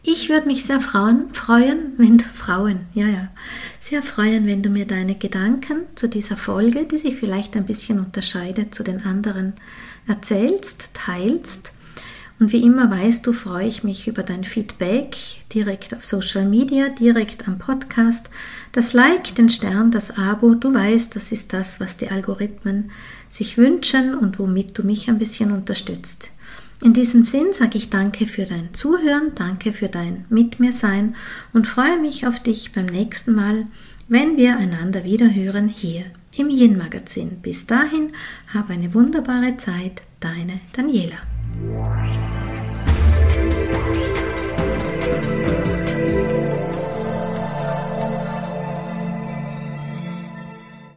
ich 0.04 0.30
würde 0.30 0.48
mich 0.48 0.66
sehr 0.66 0.82
freuen, 0.82 1.32
freuen, 1.34 1.94
wenn 1.98 2.18
du 2.18 2.24
Frauen, 2.24 2.82
ja, 2.96 3.06
ja, 3.06 3.28
sehr 3.80 4.02
freuen, 4.02 4.48
wenn 4.48 4.64
du 4.64 4.70
mir 4.70 4.88
deine 4.88 5.16
Gedanken 5.16 5.84
zu 5.96 6.10
dieser 6.10 6.38
Folge, 6.38 6.86
die 6.86 6.98
sich 6.98 7.18
vielleicht 7.18 7.56
ein 7.56 7.66
bisschen 7.66 8.00
unterscheidet 8.00 8.74
zu 8.74 8.84
den 8.84 9.06
anderen, 9.06 9.54
erzählst, 10.08 10.90
teilst. 10.94 11.72
Und 12.40 12.52
wie 12.54 12.64
immer 12.64 12.90
weißt 12.90 13.28
du, 13.28 13.34
freue 13.34 13.68
ich 13.68 13.84
mich 13.84 14.08
über 14.08 14.24
dein 14.24 14.44
Feedback 14.44 15.16
direkt 15.54 15.94
auf 15.94 16.04
Social 16.04 16.46
Media, 16.46 16.90
direkt 16.90 17.48
am 17.48 17.60
Podcast. 17.60 18.32
Das 18.72 18.94
Like, 18.94 19.36
den 19.36 19.50
Stern, 19.50 19.92
das 19.92 20.18
Abo, 20.18 20.56
du 20.56 20.74
weißt, 20.74 21.16
das 21.16 21.32
ist 21.32 21.54
das, 21.54 21.80
was 21.80 21.98
die 21.98 22.10
Algorithmen 22.10 22.90
sich 23.30 23.60
wünschen 23.60 24.16
und 24.16 24.40
womit 24.40 24.76
du 24.78 24.84
mich 24.84 25.08
ein 25.08 25.20
bisschen 25.20 25.52
unterstützt. 25.52 26.32
In 26.82 26.94
diesem 26.94 27.24
Sinn 27.24 27.54
sage 27.54 27.78
ich 27.78 27.92
danke 27.92 28.26
für 28.26 28.46
dein 28.46 28.74
Zuhören, 28.74 29.34
danke 29.36 29.72
für 29.72 29.88
dein 29.88 30.26
Mit 30.30 30.60
mir 30.60 30.74
sein 30.74 31.16
und 31.54 31.68
freue 31.68 32.00
mich 32.00 32.26
auf 32.26 32.40
dich 32.40 32.72
beim 32.72 32.88
nächsten 32.88 33.36
Mal, 33.36 33.68
wenn 34.08 34.36
wir 34.36 34.58
einander 34.58 35.04
wieder 35.04 35.32
hören 35.32 35.70
hier 35.70 36.06
im 36.36 36.50
Yin-Magazin. 36.50 37.42
Bis 37.42 37.68
dahin, 37.68 38.14
habe 38.54 38.74
eine 38.74 38.94
wunderbare 38.94 39.58
Zeit, 39.58 40.02
deine 40.20 40.60
Daniela. 40.74 41.18